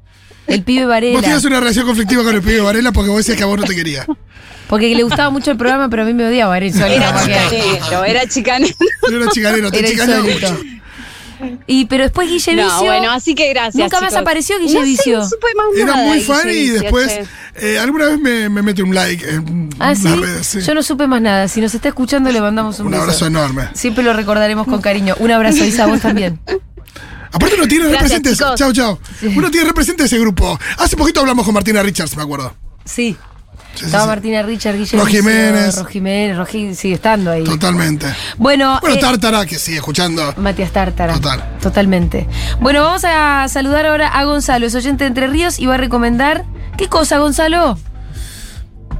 El 0.47 0.63
pibe 0.63 0.81
Vos 0.85 0.89
Varela. 0.89 1.21
tenías 1.21 1.43
una 1.45 1.59
relación 1.59 1.85
conflictiva 1.85 2.23
con 2.23 2.33
el 2.35 2.41
pibe 2.41 2.61
Varela 2.61 2.91
porque 2.91 3.09
vos 3.09 3.17
decías 3.19 3.37
que 3.37 3.43
a 3.43 3.47
vos 3.47 3.57
no 3.59 3.65
te 3.65 3.75
quería. 3.75 4.05
Porque 4.67 4.93
le 4.95 5.03
gustaba 5.03 5.29
mucho 5.29 5.51
el 5.51 5.57
programa, 5.57 5.89
pero 5.89 6.03
a 6.03 6.05
mí 6.05 6.13
me 6.13 6.25
odiaba, 6.27 6.57
era 6.57 6.65
insólito. 6.65 7.01
Era 7.01 7.13
chicanero, 7.23 8.03
era 8.05 8.27
chicanero. 8.27 8.75
Yo 9.09 9.17
era 9.17 9.31
chicanero, 9.31 9.71
te 9.71 9.93
Era 9.93 10.21
mucho. 10.21 10.59
Y 11.67 11.85
pero 11.85 12.03
después 12.03 12.27
Guille 12.27 12.55
No, 12.55 12.63
Vicio. 12.65 12.85
bueno, 12.85 13.11
así 13.11 13.35
que 13.35 13.47
gracias. 13.49 13.75
Nunca 13.75 14.01
más 14.01 14.09
chicos. 14.09 14.21
apareció 14.21 14.57
Guille 14.59 14.73
no 14.73 14.79
sé, 14.79 14.85
Vicio. 14.87 15.17
no 15.19 15.29
supe 15.29 15.47
más 15.55 15.65
Era 15.77 15.95
muy 15.95 16.19
fan 16.21 16.47
Guille 16.47 16.59
y 16.63 16.69
después 16.69 17.19
eh, 17.61 17.77
alguna 17.77 18.07
vez 18.07 18.19
me, 18.19 18.49
me 18.49 18.63
mete 18.63 18.81
un 18.81 18.95
like 18.95 19.23
en 19.29 19.69
Ah, 19.77 19.89
las 19.89 19.99
¿sí? 19.99 20.07
redes. 20.07 20.47
sí. 20.47 20.61
Yo 20.61 20.73
no 20.73 20.81
supe 20.81 21.05
más 21.05 21.21
nada. 21.21 21.47
Si 21.47 21.61
nos 21.61 21.75
está 21.75 21.89
escuchando, 21.89 22.31
le 22.31 22.41
mandamos 22.41 22.79
un, 22.79 22.87
Un 22.87 22.91
beso. 22.93 23.03
abrazo 23.03 23.27
enorme. 23.27 23.67
Siempre 23.73 24.03
lo 24.03 24.13
recordaremos 24.13 24.65
con 24.65 24.81
cariño. 24.81 25.15
Un 25.19 25.29
abrazo, 25.31 25.63
Isa, 25.63 25.85
vos 25.85 26.01
también. 26.01 26.39
Aparte 27.31 27.55
uno 27.55 27.67
tiene 27.67 27.89
representes. 27.89 28.37
Chao, 28.55 28.73
chao. 28.73 28.99
Uno 29.35 29.51
tiene 29.51 29.67
representes 29.67 30.09
de 30.09 30.15
ese 30.15 30.19
grupo. 30.23 30.57
Hace 30.77 30.95
poquito 30.97 31.19
hablamos 31.19 31.45
con 31.45 31.53
Martina 31.53 31.81
Richards, 31.83 32.15
me 32.17 32.23
acuerdo. 32.23 32.53
Sí. 32.85 33.15
Estaba 33.75 34.03
sí. 34.05 34.09
Martina 34.09 34.41
Richard, 34.41 34.75
Guille 34.75 34.97
Ro 34.97 35.05
Vicio, 35.05 35.21
Jiménez. 35.21 35.77
Ro 35.77 35.85
Jiménez, 35.85 36.35
Ro 36.37 36.45
Ji- 36.47 36.73
sigue 36.73 36.95
estando 36.95 37.29
ahí. 37.29 37.43
Totalmente. 37.43 38.07
Bueno, 38.37 38.79
Bueno, 38.81 38.95
eh, 38.95 38.99
Tártara, 38.99 39.45
que 39.45 39.59
sigue 39.59 39.77
escuchando. 39.77 40.33
Matías 40.37 40.71
Tártara. 40.71 41.13
Total. 41.13 41.57
Totalmente. 41.61 42.27
Bueno, 42.59 42.81
vamos 42.81 43.03
a 43.05 43.47
saludar 43.49 43.85
ahora 43.85 44.07
a 44.07 44.23
Gonzalo, 44.23 44.65
es 44.65 44.73
oyente 44.73 45.03
de 45.03 45.09
Entre 45.09 45.27
Ríos 45.27 45.59
y 45.59 45.67
va 45.67 45.75
a 45.75 45.77
recomendar. 45.77 46.43
¿Qué 46.75 46.87
cosa, 46.87 47.19
Gonzalo? 47.19 47.77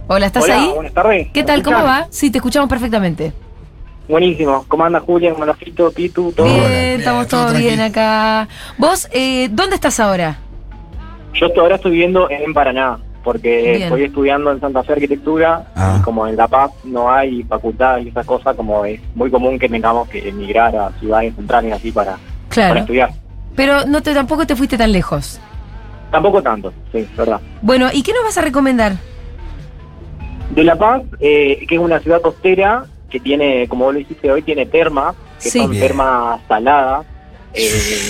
Hola, 0.10 0.28
¿estás 0.28 0.44
Hola, 0.44 0.62
ahí? 0.62 0.72
buenas 0.76 0.94
tardes. 0.94 1.28
¿Qué 1.34 1.42
¿Me 1.42 1.48
tal? 1.48 1.64
¿Cómo 1.64 1.84
va? 1.84 2.08
Sí, 2.12 2.30
te 2.30 2.38
escuchamos 2.38 2.70
perfectamente. 2.70 3.34
Buenísimo. 4.08 4.64
¿Cómo 4.68 4.86
anda 4.86 5.00
Julia? 5.02 5.32
¿Cómo 5.32 5.44
anda 5.44 5.56
Fito, 5.56 5.92
Pitu? 5.92 6.32
¿Todo? 6.32 6.46
Bien, 6.46 6.60
bien, 6.60 7.00
estamos 7.00 7.28
todo 7.28 7.48
todos 7.48 7.58
bien 7.60 7.82
acá. 7.82 8.48
Vos, 8.78 9.08
eh, 9.12 9.50
¿dónde 9.52 9.76
estás 9.76 10.00
ahora? 10.00 10.38
Yo 11.34 11.48
estoy- 11.48 11.62
ahora 11.62 11.76
estoy 11.76 11.92
viviendo 11.92 12.30
en 12.30 12.54
Paraná, 12.54 12.98
porque 13.24 13.62
Bien. 13.64 13.82
estoy 13.84 14.04
estudiando 14.06 14.52
en 14.52 14.62
Santa 14.62 14.82
Fe 14.84 14.94
Arquitectura, 14.94 15.68
Ah. 15.76 15.98
y 16.00 16.04
como 16.04 16.26
en 16.26 16.38
La 16.38 16.48
Paz 16.48 16.72
no 16.86 17.12
hay 17.12 17.44
facultad 17.44 17.98
y 18.00 18.08
esas 18.10 18.26
cosas, 18.26 18.56
como 18.56 18.86
es 18.86 19.00
muy 19.14 19.30
común 19.30 19.60
que 19.60 19.68
tengamos 19.68 20.08
que 20.08 20.30
emigrar 20.30 20.74
a 20.76 20.90
ciudades 21.00 21.36
centrales 21.36 21.74
así 21.74 21.92
para, 21.92 22.18
para 22.56 22.80
estudiar. 22.80 23.10
Pero 23.56 23.86
no 23.86 24.02
te, 24.02 24.14
tampoco 24.14 24.48
te 24.48 24.56
fuiste 24.56 24.78
tan 24.78 24.92
lejos. 24.94 25.40
Tampoco 26.12 26.42
tanto, 26.42 26.72
sí, 26.94 27.06
verdad. 27.18 27.42
Bueno, 27.62 27.90
¿y 27.92 28.02
qué 28.04 28.14
nos 28.14 28.24
vas 28.24 28.38
a 28.38 28.42
recomendar? 28.42 28.94
De 30.52 30.64
La 30.64 30.78
Paz, 30.78 31.02
eh, 31.20 31.66
que 31.68 31.76
es 31.76 31.82
una 31.82 32.00
ciudad 32.00 32.22
costera 32.22 32.86
que 33.10 33.20
tiene, 33.20 33.68
como 33.68 33.86
vos 33.86 33.94
lo 33.94 34.00
dijiste 34.00 34.32
hoy, 34.32 34.42
tiene 34.42 34.66
termas, 34.66 35.16
que 35.42 35.50
Sí. 35.50 35.60
son 35.60 35.72
Bien. 35.72 35.84
termas 35.84 36.40
saladas. 36.48 37.06
eh, 37.54 37.70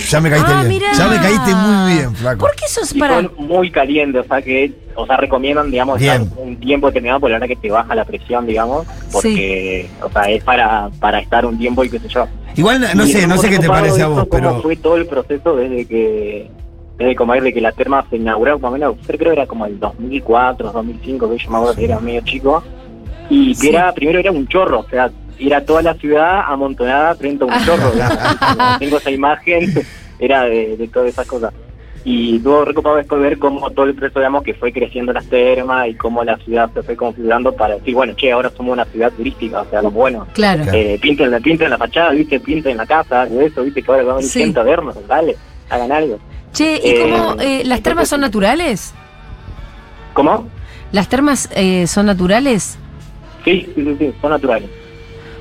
Ya 0.09 0.19
me 0.19 0.29
caíste 0.29 0.51
Ah, 0.51 0.61
bien. 0.63 0.67
mirá. 0.69 0.91
Ya 0.93 1.07
me 1.07 1.17
caíste 1.17 1.55
muy 1.55 1.93
bien, 1.93 2.15
flaco. 2.15 2.39
¿Por 2.39 2.55
qué 2.55 2.67
sos 2.67 2.93
y 2.93 2.99
para.? 2.99 3.21
son 3.21 3.31
muy 3.37 3.71
calientes, 3.71 4.25
o 4.25 4.27
sea 4.27 4.41
que, 4.41 4.73
o 4.95 5.05
sea, 5.05 5.15
recomiendan, 5.17 5.71
digamos, 5.71 5.99
Bien. 5.99 6.23
estar 6.23 6.37
un 6.39 6.57
tiempo 6.57 6.87
determinado, 6.87 7.19
porque 7.21 7.31
la 7.33 7.39
verdad 7.39 7.55
que 7.55 7.61
te 7.61 7.71
baja 7.71 7.95
la 7.95 8.03
presión, 8.03 8.45
digamos, 8.45 8.85
porque, 9.11 9.87
o 10.01 10.09
sea, 10.09 10.23
es 10.29 10.43
para, 10.43 10.89
para 10.99 11.19
estar 11.19 11.45
un 11.45 11.57
tiempo 11.57 11.83
y 11.83 11.89
qué 11.89 11.99
sé 11.99 12.09
yo. 12.09 12.27
Igual 12.55 12.81
no 12.95 13.05
sé, 13.05 13.25
no 13.27 13.37
sé 13.37 13.49
qué 13.49 13.59
te 13.59 13.67
parece 13.67 14.01
a 14.01 14.07
vos, 14.07 14.27
pero. 14.29 14.61
fue 14.61 14.75
todo 14.75 14.97
el 14.97 15.05
proceso 15.05 15.55
desde 15.55 15.85
que, 15.85 16.49
desde 16.97 17.15
como 17.15 17.33
de 17.33 17.53
que 17.53 17.61
la 17.61 17.71
terma 17.71 18.05
se 18.09 18.17
inauguró, 18.17 18.57
más 18.59 18.69
o 18.69 18.73
menos, 18.73 18.95
creo 19.05 19.19
que 19.19 19.29
era 19.29 19.45
como 19.47 19.65
el 19.67 19.79
2004, 19.79 20.71
2005, 20.73 21.29
que 21.29 21.37
yo 21.37 21.49
me 21.51 21.57
acuerdo 21.57 21.75
que 21.75 21.85
era 21.85 21.99
medio 21.99 22.21
chico, 22.21 22.63
y 23.29 23.49
que 23.49 23.55
Sí. 23.55 23.69
era, 23.69 23.91
primero 23.93 24.19
era 24.19 24.31
un 24.31 24.47
chorro, 24.47 24.79
o 24.79 24.89
sea, 24.89 25.09
era 25.39 25.63
toda 25.65 25.81
la 25.81 25.93
ciudad 25.95 26.41
amontonada 26.47 27.15
frente 27.15 27.43
a 27.43 27.47
un 27.47 27.65
chorro, 27.65 27.91
tengo 28.79 28.97
esa 28.97 29.11
imagen, 29.11 29.73
era 30.19 30.43
de, 30.45 30.77
de 30.77 30.87
todas 30.87 31.09
esas 31.09 31.27
cosas. 31.27 31.53
Y 32.09 32.39
tuvo 32.39 32.63
recopado 32.63 32.95
después 32.95 33.19
ver 33.21 33.37
cómo 33.37 33.69
todo 33.71 33.85
el 33.85 33.93
proceso, 33.93 34.19
digamos, 34.19 34.41
que 34.43 34.53
fue 34.53 34.71
creciendo 34.71 35.11
las 35.11 35.25
termas 35.25 35.89
y 35.89 35.95
cómo 35.95 36.23
la 36.23 36.37
ciudad 36.37 36.69
se 36.73 36.81
fue 36.81 36.95
configurando 36.95 37.53
para 37.53 37.75
decir, 37.75 37.93
bueno, 37.95 38.13
che, 38.15 38.31
ahora 38.31 38.49
somos 38.55 38.71
una 38.73 38.85
ciudad 38.85 39.11
turística, 39.11 39.59
o 39.61 39.69
sea, 39.69 39.79
como 39.81 39.91
bueno, 39.99 40.25
Claro. 40.33 40.63
eh, 40.71 40.97
pinten, 41.01 41.29
la, 41.31 41.41
pinten 41.41 41.69
la 41.69 41.77
fachada, 41.77 42.11
viste, 42.11 42.39
pinten 42.39 42.77
la 42.77 42.85
casa, 42.85 43.23
algo 43.23 43.39
de 43.39 43.47
eso, 43.47 43.61
viste, 43.61 43.83
que 43.83 43.91
ahora 43.91 44.03
va 44.05 44.11
a 44.13 44.15
venir 44.15 44.29
Sí. 44.31 44.53
a 44.55 44.63
vernos, 44.63 44.95
dale, 45.05 45.35
hagan 45.69 45.91
algo. 45.91 46.17
Che, 46.53 46.79
¿y 46.81 46.89
Eh, 46.91 46.99
cómo 47.01 47.41
eh, 47.41 47.63
las 47.65 47.81
termas 47.81 48.07
son 48.07 48.21
naturales? 48.21 48.93
¿Cómo? 50.13 50.47
¿Las 50.93 51.09
termas 51.09 51.49
eh, 51.53 51.87
son 51.87 52.05
naturales? 52.05 52.77
Sí, 53.51 53.65
sí, 53.75 53.83
sí, 53.83 53.95
sí, 53.99 54.13
son 54.21 54.31
naturales. 54.31 54.69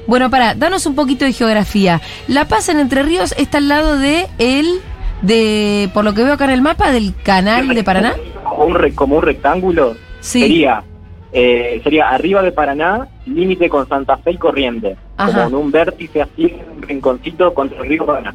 Bueno, 0.06 0.30
para, 0.30 0.54
danos 0.54 0.86
un 0.86 0.94
poquito 0.94 1.24
de 1.24 1.32
geografía. 1.32 2.00
La 2.28 2.46
Paz 2.46 2.68
en 2.68 2.78
Entre 2.78 3.02
Ríos 3.02 3.34
está 3.36 3.58
al 3.58 3.68
lado 3.68 3.98
de 3.98 4.26
el, 4.38 4.66
de, 5.22 5.90
por 5.92 6.04
lo 6.04 6.14
que 6.14 6.22
veo 6.22 6.34
acá 6.34 6.44
en 6.44 6.50
el 6.52 6.62
mapa, 6.62 6.92
del 6.92 7.14
canal 7.24 7.66
de 7.68 7.82
Paraná. 7.82 8.14
Como 8.44 8.64
un, 8.66 8.74
re- 8.76 8.94
como 8.94 9.16
un 9.16 9.22
rectángulo, 9.22 9.96
Sí. 10.20 10.40
sería 10.40 10.82
eh, 11.32 11.80
sería 11.84 12.08
arriba 12.10 12.40
de 12.42 12.52
Paraná, 12.52 13.08
límite 13.26 13.68
con 13.68 13.86
Santa 13.88 14.16
Fe 14.18 14.30
y 14.32 14.36
Corriente, 14.38 14.96
Ajá. 15.16 15.32
como 15.44 15.48
en 15.48 15.54
un 15.66 15.70
vértice 15.72 16.22
así, 16.22 16.54
un 16.74 16.80
rinconcito 16.82 17.52
contra 17.52 17.78
el 17.82 17.88
río 17.88 18.06
Paraná. 18.06 18.34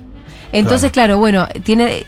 Entonces, 0.51 0.91
claro, 0.91 1.17
bueno, 1.17 1.47
tiene, 1.63 2.03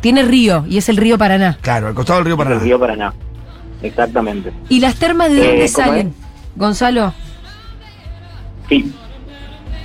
tiene 0.00 0.22
río 0.24 0.64
y 0.68 0.76
es 0.78 0.88
el 0.88 0.96
río 0.96 1.16
Paraná. 1.16 1.56
Claro, 1.62 1.86
al 1.86 1.94
costado 1.94 2.18
del 2.18 2.26
río 2.26 2.34
El 2.34 2.38
Paraná. 2.38 2.60
río 2.60 2.78
Paraná, 2.80 3.14
exactamente. 3.82 4.52
¿Y 4.68 4.80
las 4.80 4.96
termas 4.96 5.30
de 5.30 5.38
Eh, 5.38 5.46
dónde 5.46 5.72
¿cómo 5.72 5.86
salen? 5.86 6.14
Gonzalo, 6.58 7.14
Sí, 8.68 8.92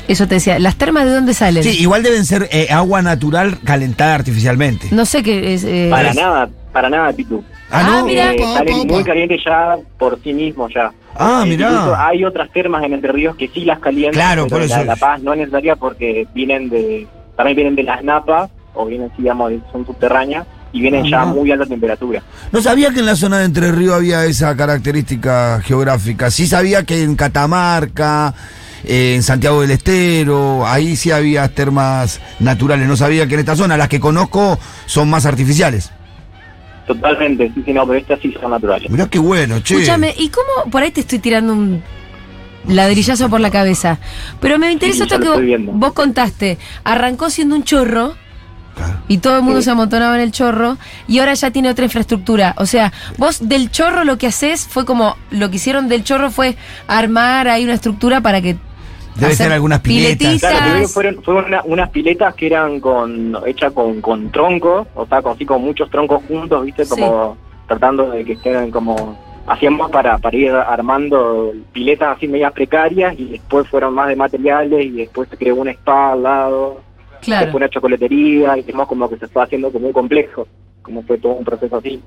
eso 0.10 0.28
te 0.28 0.36
decía. 0.36 0.60
¿Las 0.60 0.76
termas 0.76 1.06
de 1.06 1.12
dónde 1.14 1.34
salen? 1.34 1.64
Sí, 1.64 1.78
igual 1.82 2.04
deben 2.04 2.26
ser 2.26 2.50
eh, 2.52 2.68
agua 2.70 3.02
natural 3.02 3.60
calentada 3.64 4.16
artificialmente. 4.16 4.88
No 4.92 5.06
sé 5.06 5.24
qué 5.24 5.54
es. 5.54 5.64
eh, 5.64 5.88
para 5.90 6.10
es- 6.10 6.16
nada, 6.18 6.50
para 6.74 6.90
nada, 6.90 7.14
Pitu. 7.14 7.42
Ah, 7.72 7.80
Ah, 7.86 8.00
no. 8.02 8.06
mira. 8.06 8.34
Eh, 8.34 8.40
salen 8.54 8.88
muy 8.88 9.04
calientes 9.06 9.40
ya 9.46 9.78
por 9.98 10.20
sí 10.22 10.34
mismos 10.34 10.72
ya. 10.76 10.92
Ah, 11.16 11.44
Eh, 11.46 11.54
incluso 11.54 11.96
hay 11.96 12.26
otras 12.26 12.52
termas 12.52 12.84
en 12.84 12.94
Entre 12.94 13.12
Ríos 13.14 13.36
que 13.38 13.48
sí 13.48 13.64
las 13.64 13.80
calientan, 13.80 14.14
Claro, 14.14 14.48
pero 14.50 14.62
por 14.62 14.70
la, 14.70 14.76
eso. 14.76 14.84
la 14.86 14.96
Paz 14.98 15.22
no 15.22 15.32
es 15.34 15.40
necesaria 15.40 15.76
porque 15.78 16.28
vienen 16.34 16.70
de, 16.70 17.08
también 17.38 17.56
vienen 17.56 17.76
de 17.76 17.84
las 17.84 18.04
napas, 18.04 18.50
o 18.74 18.86
vienen, 18.86 19.10
sí, 19.16 19.22
digamos, 19.22 19.52
de- 19.52 19.62
son 19.72 19.86
subterráneas, 19.86 20.46
y 20.74 20.82
vienen 20.82 21.06
ya 21.06 21.22
Ajá. 21.22 21.32
muy 21.32 21.52
alta 21.52 21.66
temperatura. 21.66 22.22
No 22.52 22.62
sabía 22.62 22.92
que 22.92 23.00
en 23.00 23.06
la 23.06 23.16
zona 23.16 23.40
de 23.40 23.46
Entre 23.46 23.72
Ríos 23.72 23.96
había 23.96 24.26
esa 24.26 24.58
característica 24.58 25.62
geográfica. 25.62 26.32
Sí 26.32 26.48
sabía 26.48 26.84
que 26.84 27.04
en 27.04 27.16
Catamarca, 27.16 28.34
eh, 28.84 29.14
en 29.16 29.24
Santiago 29.24 29.62
del 29.62 29.72
Estero, 29.72 30.66
ahí 30.68 30.96
sí 30.96 31.12
había 31.12 31.48
termas 31.54 32.20
naturales. 32.40 32.88
No 32.88 32.98
sabía 32.98 33.28
que 33.28 33.36
en 33.36 33.42
esta 33.42 33.56
zona, 33.56 33.78
las 33.78 33.88
que 33.88 34.00
conozco, 34.00 34.60
son 34.88 35.10
más 35.10 35.26
artificiales. 35.28 35.92
Totalmente, 36.88 37.50
sí, 37.54 37.64
sí, 37.64 37.72
no, 37.72 37.88
pero 37.88 38.00
estas 38.00 38.20
sí 38.20 38.36
son 38.42 38.52
naturales. 38.52 38.90
Mirá 38.90 39.08
qué 39.08 39.20
bueno, 39.20 39.60
che. 39.60 39.76
Escúchame, 39.76 40.14
¿y 40.18 40.30
cómo? 40.30 40.70
Por 40.70 40.82
ahí 40.82 40.92
te 40.92 41.02
estoy 41.02 41.20
tirando 41.20 41.54
un 41.54 41.82
ladrillazo 42.68 43.30
por 43.30 43.40
la 43.40 43.52
cabeza. 43.52 44.00
Pero 44.42 44.60
me 44.60 44.72
interesa 44.72 45.06
Sí, 45.06 45.14
esto 45.14 45.20
que 45.20 45.62
vos, 45.72 45.94
contaste. 45.94 46.58
Arrancó 46.84 47.30
siendo 47.30 47.56
un 47.56 47.64
chorro. 47.64 48.16
Y 49.08 49.18
todo 49.20 49.36
el 49.38 49.42
mundo 49.44 49.60
Sí. 49.60 49.66
se 49.66 49.72
amontonaba 49.72 50.16
en 50.16 50.22
el 50.22 50.32
chorro 50.32 50.78
y 51.08 51.20
ahora 51.20 51.34
ya 51.34 51.52
tiene 51.52 51.70
otra 51.70 51.86
infraestructura. 51.86 52.54
O 52.58 52.66
sea, 52.66 52.92
vos 53.18 53.48
del 53.48 53.70
chorro 53.72 54.04
lo 54.04 54.18
que 54.18 54.28
haces 54.28 54.66
fue 54.68 54.86
como 54.86 55.16
lo 55.32 55.50
que 55.50 55.58
hicieron 55.58 55.88
del 55.88 56.04
chorro 56.04 56.32
fue 56.32 56.56
armar 56.88 57.48
ahí 57.48 57.64
una 57.64 57.74
estructura 57.74 58.22
para 58.22 58.42
que 58.42 58.58
Debe 59.16 59.36
ser 59.36 59.52
algunas 59.52 59.80
piletas. 59.82 60.40
Claro, 60.40 60.58
primero 60.66 60.88
fueron, 60.88 61.24
fueron 61.24 61.46
una- 61.46 61.62
unas 61.66 61.90
piletas 61.92 62.34
que 62.34 62.48
eran 62.48 62.80
con 62.80 63.38
hechas 63.46 63.72
con, 63.72 64.02
con 64.02 64.32
troncos, 64.32 64.88
o 64.96 65.06
sea, 65.06 65.22
con, 65.22 65.34
así, 65.34 65.46
con 65.46 65.62
muchos 65.62 65.88
troncos 65.92 66.24
juntos, 66.28 66.66
¿viste? 66.66 66.84
Sí. 66.84 66.90
Como 66.90 67.38
tratando 67.68 68.10
de 68.10 68.26
que 68.26 68.34
estén 68.34 68.72
como... 68.72 69.22
Hacíamos 69.46 69.92
para, 69.92 70.18
para 70.20 70.36
ir 70.38 70.52
armando 70.52 71.52
piletas 71.74 72.16
así 72.18 72.28
medias 72.30 72.54
precarias 72.54 73.14
y 73.20 73.26
después 73.26 73.68
fueron 73.68 73.94
más 73.94 74.08
de 74.08 74.16
materiales 74.16 74.86
y 74.86 74.90
después 74.92 75.28
se 75.30 75.38
creó 75.38 75.58
un 75.58 75.68
spa 75.68 76.14
al 76.14 76.24
lado, 76.24 76.82
Claro. 77.26 77.46
después 77.46 77.62
una 77.62 77.70
chocolatería 77.70 78.58
y 78.58 78.62
demás 78.64 78.88
como 78.88 79.10
que 79.10 79.18
se 79.18 79.28
fue 79.28 79.44
haciendo 79.44 79.72
como 79.72 79.88
un 79.88 79.94
complejo, 79.94 80.48
como 80.82 81.04
fue 81.04 81.18
todo 81.18 81.34
un 81.34 81.46
proceso 81.46 81.78
así. 81.78 82.02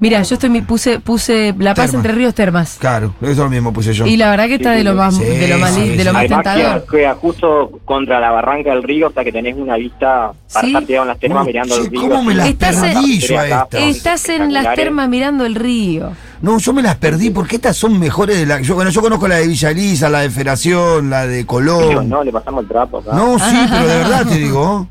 Mira, 0.00 0.20
yo 0.22 0.34
estoy 0.34 0.50
mi- 0.50 0.62
puse 0.62 0.98
puse 0.98 1.54
La 1.58 1.74
Paz 1.74 1.90
Termas. 1.90 1.94
entre 1.94 2.12
Ríos 2.12 2.34
Termas. 2.34 2.76
Claro, 2.80 3.14
eso 3.20 3.48
mismo 3.48 3.72
puse 3.72 3.92
yo. 3.92 4.04
Y 4.04 4.16
la 4.16 4.30
verdad 4.30 4.46
que 4.46 4.54
está 4.56 4.72
de 4.72 4.82
lo 4.82 4.94
más 4.94 5.16
Sí, 5.16 5.22
de 5.22 5.46
lo 5.46 5.58
más, 5.58 5.74
sí, 5.74 5.90
de 5.90 5.96
lo 5.98 6.02
sí. 6.02 6.06
más 6.06 6.16
Además 6.24 6.42
tentador. 6.44 6.86
queda 6.90 7.14
justo 7.14 7.70
contra 7.84 8.18
la 8.18 8.32
barranca 8.32 8.70
del 8.70 8.82
río, 8.82 9.12
sea 9.12 9.22
que 9.22 9.30
tenés 9.30 9.54
una 9.56 9.76
vista 9.76 10.32
para 10.52 10.60
Sí. 10.66 10.72
estar 10.72 10.84
tirado 10.86 11.04
en 11.04 11.08
las 11.08 11.18
termas 11.20 11.46
mirando 11.46 11.76
che, 11.76 11.80
el 11.82 11.86
río. 11.90 12.00
¿cómo 12.00 12.22
me 12.24 12.34
las 12.34 12.48
Estás 12.48 12.82
en- 12.82 13.20
yo 13.20 13.38
a 13.38 13.44
estas? 13.44 13.68
Estás 13.74 14.28
en 14.28 14.52
las 14.52 14.74
termas 14.74 15.08
mirando 15.08 15.46
el 15.46 15.54
río. 15.54 16.10
No, 16.42 16.58
yo 16.58 16.72
me 16.72 16.82
las 16.82 16.96
perdí 16.96 17.30
porque 17.30 17.56
estas 17.56 17.76
son 17.76 17.98
mejores 17.98 18.36
de 18.36 18.46
la. 18.46 18.60
Yo, 18.60 18.74
bueno, 18.74 18.90
yo 18.90 19.00
conozco 19.00 19.28
la 19.28 19.36
de 19.36 19.46
Villa 19.46 19.70
Elisa, 19.70 20.08
la 20.08 20.20
de 20.20 20.30
Federación, 20.30 21.08
la 21.08 21.26
de 21.26 21.36
Digo, 21.38 21.46
Colón. 21.46 22.08
no, 22.08 22.22
le 22.24 22.32
pasamos 22.32 22.62
el 22.64 22.68
trapo 22.68 22.98
acá. 22.98 23.12
No, 23.14 23.38
sí, 23.38 23.56
pero 23.70 23.86
de 23.86 23.96
verdad 23.98 24.26
te 24.26 24.34
digo. 24.36 24.86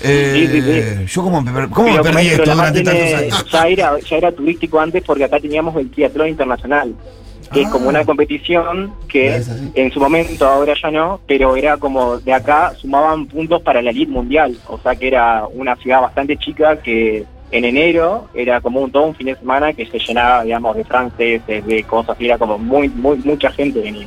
Eh, 0.00 0.48
Sí, 0.52 1.06
sí, 1.06 1.12
Yo 1.14 1.22
cómo 1.24 1.42
me, 1.42 1.68
cómo 1.70 1.88
me 1.88 1.92
Pero, 1.94 2.02
perdí 2.04 2.14
maestro, 2.14 2.44
esto 2.44 2.54
durante 2.54 2.82
tiene- 2.82 3.00
tantos 3.12 3.20
años. 3.40 3.50
ya, 3.50 3.66
era, 3.66 3.98
ya 3.98 4.16
era 4.16 4.32
turístico 4.32 4.80
antes 4.80 5.02
porque 5.04 5.24
acá 5.24 5.40
teníamos 5.40 5.74
el 5.74 5.90
triatlón 5.90 6.28
internacional, 6.28 6.94
que 7.52 7.62
es 7.62 7.68
como 7.68 7.88
una 7.88 8.04
competición 8.04 8.92
que 9.08 9.42
en 9.74 9.90
su 9.90 9.98
momento, 9.98 10.46
ahora 10.46 10.74
ya 10.80 10.92
no, 10.92 11.18
pero 11.26 11.56
era 11.56 11.76
como 11.78 12.18
de 12.18 12.32
acá 12.32 12.74
sumaban 12.80 13.26
puntos 13.26 13.60
para 13.62 13.82
la 13.82 13.90
elite 13.90 14.12
mundial, 14.12 14.56
o 14.68 14.78
sea 14.78 14.94
que 14.94 15.08
era 15.08 15.44
una 15.52 15.74
ciudad 15.74 16.00
bastante 16.02 16.36
chica 16.36 16.76
que 16.80 17.24
en 17.50 17.64
enero 17.64 18.28
era 18.34 18.60
como 18.60 18.80
un 18.80 18.90
todo 18.92 19.04
un 19.04 19.14
fin 19.14 19.26
de 19.28 19.36
semana 19.36 19.72
que 19.72 19.86
se 19.86 19.98
llenaba, 19.98 20.42
digamos, 20.44 20.76
de 20.76 20.84
franceses, 20.84 21.64
de 21.66 21.82
cosas, 21.84 22.16
y 22.20 22.26
era 22.26 22.38
como 22.38 22.58
muy, 22.58 22.88
muy, 22.88 23.16
mucha 23.18 23.50
gente 23.50 23.80
venía. 23.80 24.06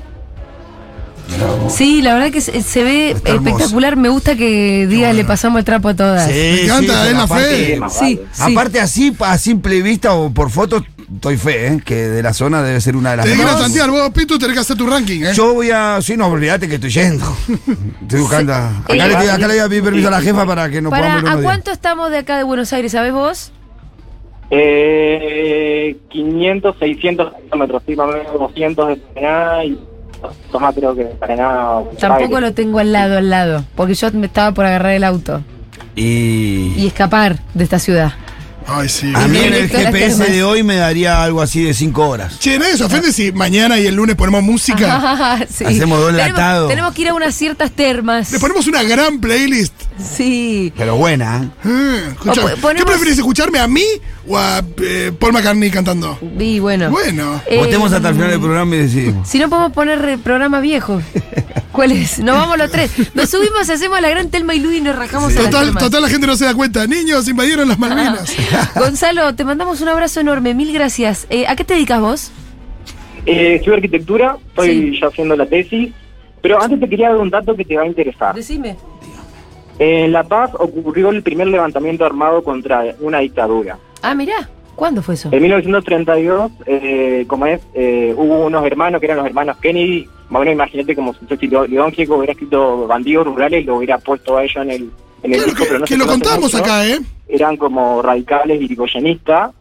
Sí, 1.70 2.02
la 2.02 2.14
verdad 2.16 2.32
que 2.32 2.42
se, 2.42 2.62
se 2.62 2.84
ve 2.84 3.12
Está 3.12 3.32
hermoso. 3.32 3.50
espectacular. 3.56 3.96
Me 3.96 4.10
gusta 4.10 4.36
que 4.36 4.86
digas 4.88 5.16
le 5.16 5.24
pasamos 5.24 5.60
el 5.60 5.66
trapo 5.66 5.90
a 5.90 5.96
todas. 5.96 6.28
Sí, 6.28 6.34
Me 6.34 6.62
encanta, 6.66 7.04
sí, 7.04 7.08
es 7.10 7.14
la 7.16 7.24
aparte- 7.24 7.66
fe. 7.66 7.80
Más 7.80 7.94
Sí, 7.98 8.16
vale. 8.16 8.28
sí. 8.34 8.52
Aparte 8.52 8.80
así, 8.80 9.16
a 9.20 9.38
simple 9.38 9.82
vista 9.82 10.14
o 10.14 10.30
por 10.32 10.50
fotos, 10.50 10.84
estoy 11.22 11.38
fe, 11.38 11.68
¿eh? 11.68 11.82
que 11.86 11.96
de 11.96 12.24
la 12.24 12.34
zona 12.34 12.64
debe 12.64 12.82
ser 12.82 12.96
una 12.96 13.12
de 13.12 13.18
las 13.18 13.26
a 13.28 13.30
mejores. 13.30 13.60
tantear, 13.60 13.92
vos, 13.92 14.10
Pitu, 14.10 14.40
tenés 14.40 14.56
que 14.56 14.62
hacer 14.62 14.76
tu 14.76 14.88
ranking, 14.88 15.22
¿eh? 15.22 15.34
Yo 15.36 15.54
voy 15.54 15.70
a. 15.70 16.00
Sí, 16.02 16.18
no, 16.18 16.26
olvídate 16.26 16.68
que 16.68 16.76
estoy 16.76 16.90
yendo. 16.90 17.26
Estoy 18.02 18.22
buscando. 18.22 18.52
Acá, 18.54 18.96
le, 18.96 19.04
acá 19.04 19.38
le 19.38 19.54
voy 19.54 19.60
a 19.60 19.70
pedir 19.70 19.84
permiso 19.84 20.08
a 20.08 20.12
la 20.12 20.22
jefa 20.22 20.48
para 20.48 20.68
que 20.72 20.82
no 20.82 20.90
Para, 20.90 21.20
podamos 21.20 21.32
ir 21.32 21.38
¿A 21.38 21.42
cuánto 21.44 21.72
estamos 21.72 22.10
de 22.10 22.18
acá 22.18 22.38
de 22.38 22.44
Buenos 22.44 22.74
Aires? 22.74 22.92
¿Sabés 22.94 23.14
vos? 23.14 23.52
Eh, 24.50 25.96
500, 26.10 26.76
600 26.80 27.34
kilómetros, 27.44 27.84
sí, 27.86 27.96
más 27.96 28.10
o 28.10 28.12
menos 28.14 28.34
200 28.34 28.88
de 28.88 28.96
Paraná 28.96 29.64
y 29.64 29.80
toma 30.52 30.74
creo 30.74 30.96
que 30.96 31.04
de 31.04 31.14
Paraná. 31.14 31.82
Tampoco 32.00 32.42
lo 32.42 32.52
tengo 32.56 32.80
al 32.80 32.92
lado, 32.92 33.20
al 33.20 33.30
lado. 33.30 33.64
Porque 33.76 33.94
yo 33.94 34.12
me 34.14 34.26
estaba 34.26 34.56
por 34.56 34.66
agarrar 34.66 34.94
el 34.94 35.04
auto 35.04 35.44
Y. 35.96 36.74
y 36.78 36.88
escapar 36.88 37.38
de 37.54 37.64
esta 37.64 37.78
ciudad. 37.78 38.14
Ay, 38.68 38.88
sí. 38.90 39.12
A 39.16 39.28
mí 39.28 39.38
en 39.40 39.54
el 39.54 39.70
GPS 39.70 40.24
de 40.32 40.44
hoy 40.44 40.64
me 40.64 40.76
daría 40.76 41.24
algo 41.24 41.42
así 41.42 41.64
de 41.64 41.74
5 41.74 42.08
horas. 42.08 42.40
Che, 42.40 42.58
nadie 42.60 42.78
se 42.78 42.84
ofende 42.84 43.12
si 43.12 43.32
mañana 43.32 43.78
y 43.80 43.88
el 43.88 43.96
lunes 43.96 44.16
ponemos 44.16 44.44
música. 44.44 45.38
Sí. 45.52 45.66
Hacemos 45.66 46.06
tenemos, 46.08 46.32
atado. 46.32 46.68
tenemos 46.68 46.94
que 46.94 47.02
ir 47.04 47.10
a 47.10 47.14
unas 47.14 47.34
ciertas 47.36 47.72
termas. 47.72 48.32
Le 48.32 48.40
ponemos 48.40 48.68
una 48.68 48.84
gran 48.84 49.20
playlist. 49.20 49.74
Sí. 50.00 50.72
Pero 50.78 50.96
buena, 50.96 51.44
¿eh? 51.44 51.50
Eh, 51.70 52.04
escucha, 52.12 52.42
ponemos- 52.42 52.76
¿Qué 52.76 52.86
preferís, 52.86 53.18
escucharme 53.18 53.60
a 53.60 53.68
mí 53.68 53.84
o 54.28 54.38
a 54.38 54.62
eh, 54.82 55.12
Paul 55.20 55.34
McCartney 55.34 55.70
cantando? 55.72 56.18
Y 56.40 56.60
bueno. 56.60 56.90
Bueno. 56.90 57.42
Eh, 57.48 57.58
Votemos 57.58 57.92
hasta 57.92 58.10
el 58.10 58.16
final 58.16 58.30
del 58.32 58.40
programa 58.40 58.76
y 58.76 58.80
decidimos. 58.80 59.28
Si 59.28 59.40
no 59.40 59.50
podemos 59.50 59.74
poner 59.74 60.18
programa 60.20 60.60
viejo. 60.60 61.02
¿Cuál 61.72 61.92
es? 61.94 62.20
Nos 62.20 62.36
vamos 62.36 62.58
los 62.58 62.70
tres. 62.72 62.92
Nos 63.16 63.30
subimos, 63.30 63.70
hacemos 63.70 64.02
la 64.02 64.10
gran 64.10 64.30
Telma 64.30 64.54
y 64.54 64.60
Luis 64.60 64.80
y 64.80 64.82
nos 64.82 64.96
rajamos 64.96 65.32
a 65.32 65.36
las 65.42 65.46
Total, 65.46 65.66
termas. 65.66 65.84
total, 65.84 66.02
la 66.02 66.10
gente 66.10 66.28
no 66.28 66.36
se 66.36 66.46
da 66.46 66.54
cuenta. 66.54 66.86
Niños, 66.86 67.28
invadieron 67.30 67.68
las 67.70 67.80
Malvinas. 67.80 68.36
Gonzalo, 68.76 69.34
te 69.36 69.46
mandamos 69.46 69.80
un 69.82 69.88
abrazo 69.88 70.20
enorme. 70.20 70.54
Mil 70.54 70.74
gracias. 70.74 71.28
Eh, 71.30 71.46
¿A 71.48 71.56
qué 71.56 71.64
te 71.64 71.74
dedicas 71.76 72.02
vos? 72.02 72.32
Eh, 73.26 73.56
estudio 73.56 73.76
arquitectura, 73.76 74.38
estoy 74.50 74.92
Sí. 74.94 75.00
ya 75.00 75.08
haciendo 75.08 75.36
la 75.36 75.46
tesis, 75.46 75.94
pero 76.42 76.62
antes 76.62 76.80
te 76.80 76.90
quería 76.90 77.10
dar 77.10 77.18
un 77.18 77.30
dato 77.30 77.56
que 77.56 77.64
te 77.64 77.78
va 77.78 77.84
a 77.84 77.88
interesar. 77.88 78.36
Decime. 78.36 78.76
En 79.80 80.12
La 80.12 80.24
Paz 80.24 80.52
ocurrió 80.60 81.10
el 81.10 81.24
primer 81.24 81.48
levantamiento 81.48 82.06
armado 82.06 82.44
contra 82.44 82.84
una 83.00 83.20
dictadura. 83.20 83.78
Ah, 84.02 84.14
mirá. 84.14 84.50
¿Cuándo 84.76 85.02
fue 85.04 85.14
eso? 85.16 85.30
En 85.32 85.42
1932, 85.42 86.52
eh, 86.66 87.26
como 87.28 87.46
es, 87.46 87.62
eh, 87.74 88.14
hubo 88.18 88.46
unos 88.46 88.66
hermanos 88.66 89.00
que 89.00 89.06
eran 89.06 89.18
los 89.18 89.26
hermanos 89.26 89.58
Kennedy. 89.58 90.08
Más 90.32 90.38
o 90.38 90.40
menos 90.40 90.54
imagínate 90.54 90.96
como 90.96 91.14
si 91.14 91.48
León 91.48 91.92
Gieco 91.92 92.16
hubiera 92.16 92.32
escrito 92.34 92.88
bandidos 92.88 93.28
rurales 93.28 93.66
lo 93.66 93.76
hubiera 93.76 93.98
puesto 94.00 94.38
a 94.38 94.44
ellos 94.44 94.64
en 94.64 94.72
el, 94.72 94.90
en 95.24 95.34
el 95.34 95.38
Claro, 95.38 95.46
disco, 95.46 95.64
pero 95.68 95.74
que, 95.74 95.80
no 95.80 95.86
que 95.86 95.94
se 95.94 95.98
lo 96.00 96.08
contamos 96.08 96.54
mucho. 96.54 96.58
acá, 96.58 96.88
¿eh? 96.88 97.00
Eran 97.28 97.58
como 97.58 98.02
radicales 98.02 98.60
y 98.62 98.64
irigoyenistas, 98.66 99.52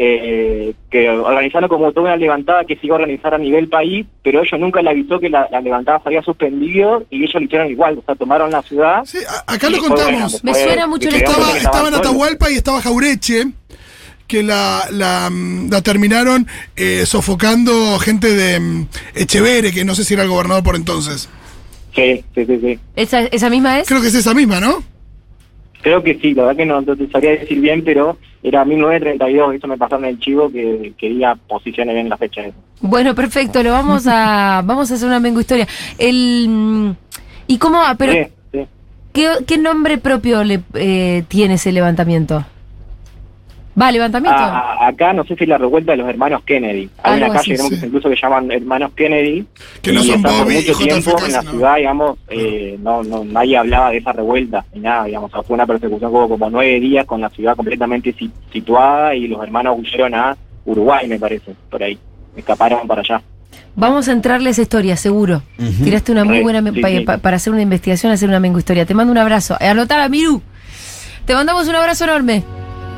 eh, 0.00 0.74
que 0.90 1.10
organizaron 1.10 1.68
como 1.68 1.90
toda 1.92 2.06
una 2.06 2.16
levantada 2.16 2.64
que 2.64 2.76
se 2.76 2.86
iba 2.86 2.94
a 2.96 3.00
organizar 3.00 3.34
a 3.34 3.38
nivel 3.38 3.68
país, 3.68 4.06
pero 4.22 4.42
ellos 4.42 4.60
nunca 4.60 4.80
le 4.80 4.90
avisó 4.90 5.18
que 5.18 5.28
la, 5.28 5.48
la 5.50 5.60
levantada 5.60 5.98
se 6.02 6.08
había 6.10 6.22
suspendido 6.22 7.04
y 7.10 7.22
ellos 7.24 7.34
lo 7.34 7.40
hicieron 7.40 7.68
igual, 7.68 7.98
o 7.98 8.02
sea, 8.04 8.14
tomaron 8.14 8.50
la 8.50 8.62
ciudad. 8.62 9.02
Sí, 9.06 9.18
acá 9.46 9.68
lo 9.70 9.78
bueno, 9.80 9.94
contamos. 9.96 10.44
Me 10.44 10.52
después 10.52 10.64
suena 10.72 10.86
mucho 10.86 11.10
la 11.10 11.16
Estaba, 11.16 11.56
estaba 11.56 11.88
en. 11.88 11.94
Atahualpa 11.94 12.50
y 12.50 12.54
estaba 12.54 12.80
Jaureche, 12.80 13.46
que 14.28 14.42
la, 14.44 14.84
la, 14.92 15.28
mm, 15.30 15.70
la 15.70 15.82
terminaron 15.82 16.46
eh, 16.76 17.04
sofocando 17.06 17.98
gente 17.98 18.32
de 18.34 18.60
mm, 18.60 18.86
Echevere, 19.16 19.72
que 19.72 19.84
no 19.84 19.94
sé 19.96 20.04
si 20.04 20.14
era 20.14 20.22
el 20.22 20.28
gobernador 20.28 20.62
por 20.62 20.76
entonces. 20.76 21.28
Sí, 21.96 22.22
sí, 22.34 22.44
sí, 22.46 22.58
sí. 22.60 22.78
¿Esa, 22.94 23.20
esa 23.22 23.50
misma 23.50 23.80
es? 23.80 23.88
Creo 23.88 24.00
que 24.00 24.08
es 24.08 24.14
esa 24.14 24.34
misma, 24.34 24.60
¿no? 24.60 24.84
Creo 25.82 26.02
que 26.02 26.18
sí, 26.20 26.34
la 26.34 26.42
verdad 26.42 26.56
que 26.58 26.66
no, 26.66 26.80
no 26.80 26.96
te 26.96 27.08
sabría 27.08 27.30
decir 27.32 27.60
bien, 27.60 27.82
pero 27.84 28.18
era 28.42 28.64
1932, 28.64 29.54
eso 29.54 29.66
me 29.66 29.78
pasaron 29.78 30.04
en 30.04 30.10
el 30.10 30.20
chivo 30.20 30.50
que 30.50 30.92
quería 30.98 31.34
posiciones 31.34 31.94
bien 31.94 32.08
la 32.08 32.16
fecha. 32.16 32.42
Bueno, 32.80 33.14
perfecto. 33.14 33.62
Lo 33.62 33.72
vamos 33.72 34.06
a 34.06 34.62
vamos 34.64 34.90
a 34.90 34.94
hacer 34.94 35.08
una 35.08 35.20
mengo 35.20 35.40
historia. 35.40 35.66
El 35.96 36.46
mm, 36.48 36.90
¿Y 37.46 37.58
cómo? 37.58 37.80
ah, 37.82 37.94
Pero 37.96 38.12
Sí, 38.12 38.20
sí. 38.52 38.66
¿qué, 39.12 39.28
qué 39.46 39.56
nombre 39.58 39.98
propio 39.98 40.44
le 40.44 40.60
eh, 40.74 41.24
tiene 41.28 41.54
ese 41.54 41.72
levantamiento? 41.72 42.44
¿Va, 43.80 43.92
levantamiento? 43.92 44.38
A- 44.40 44.84
a- 44.84 44.88
acá 44.88 45.12
no 45.12 45.24
sé 45.24 45.36
si 45.36 45.46
la 45.46 45.58
revuelta 45.58 45.92
de 45.92 45.98
los 45.98 46.08
hermanos 46.08 46.42
Kennedy. 46.44 46.88
Hay 47.02 47.14
Algo 47.14 47.30
una 47.30 47.40
así, 47.40 47.50
calle 47.50 47.56
creo 47.58 47.68
sí. 47.70 47.80
que 47.80 47.86
incluso 47.86 48.08
que 48.10 48.16
llaman 48.16 48.50
hermanos 48.50 48.90
Kennedy. 48.96 49.46
Que 49.82 49.92
no 49.92 50.00
y 50.02 50.06
son 50.08 50.22
Bobby 50.22 50.54
mucho 50.54 50.74
tiempo 50.78 51.16
en 51.26 51.32
la 51.32 51.42
ciudad, 51.42 51.76
digamos, 51.76 52.18
eh, 52.28 52.76
no, 52.80 53.02
no, 53.02 53.24
nadie 53.24 53.56
hablaba 53.56 53.90
de 53.90 53.98
esa 53.98 54.12
revuelta 54.12 54.64
ni 54.74 54.80
nada, 54.80 55.04
digamos. 55.04 55.30
O 55.32 55.36
sea, 55.36 55.42
fue 55.42 55.54
una 55.54 55.66
persecución 55.66 56.10
como, 56.10 56.28
como 56.28 56.50
nueve 56.50 56.80
días 56.80 57.06
con 57.06 57.20
la 57.20 57.30
ciudad 57.30 57.54
completamente 57.56 58.12
si- 58.18 58.30
situada 58.52 59.14
y 59.14 59.28
los 59.28 59.42
hermanos 59.42 59.76
huyeron 59.78 60.14
a 60.14 60.36
Uruguay, 60.64 61.06
me 61.08 61.18
parece, 61.18 61.54
por 61.70 61.82
ahí. 61.82 61.98
Escaparon 62.36 62.86
para 62.86 63.00
allá. 63.00 63.22
Vamos 63.74 64.08
a 64.08 64.12
entrarle 64.12 64.48
a 64.48 64.50
esa 64.52 64.62
historia, 64.62 64.96
seguro. 64.96 65.42
Tiraste 65.84 66.10
una 66.12 66.24
muy 66.24 66.40
buena 66.42 66.60
sí, 66.72 66.80
pa- 66.80 66.88
sí. 66.88 67.00
pa- 67.00 67.18
para 67.18 67.36
hacer 67.36 67.52
una 67.52 67.62
investigación, 67.62 68.10
hacer 68.12 68.28
una 68.28 68.40
mengo 68.40 68.58
historia. 68.58 68.84
Te 68.86 68.92
mando 68.94 69.12
un 69.12 69.18
abrazo. 69.18 69.56
Anotala, 69.60 70.08
Miru. 70.08 70.42
Te 71.24 71.34
mandamos 71.34 71.68
un 71.68 71.76
abrazo 71.76 72.04
enorme. 72.04 72.42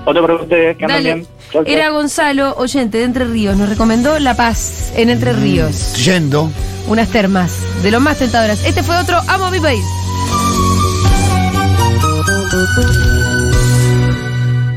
Otro 0.05 0.23
para 0.23 0.35
ustedes, 0.35 0.77
que 0.77 0.85
andan 0.85 1.03
Dale. 1.03 1.15
bien. 1.15 1.27
Chau, 1.53 1.65
chau. 1.65 1.73
Era 1.73 1.91
Gonzalo, 1.91 2.55
oyente 2.57 2.99
de 2.99 3.05
Entre 3.05 3.25
Ríos. 3.25 3.57
Nos 3.57 3.69
recomendó 3.69 4.19
La 4.19 4.35
Paz 4.35 4.93
en 4.97 5.11
Entre 5.11 5.33
Ríos. 5.33 5.95
Yendo. 6.05 6.51
Unas 6.89 7.09
termas 7.09 7.59
de 7.83 7.91
lo 7.91 8.01
más 8.01 8.19
tentadoras. 8.19 8.65
Este 8.65 8.83
fue 8.83 8.97
otro 8.97 9.21
Amo 9.29 9.51
mi 9.51 9.61
país. 9.61 9.85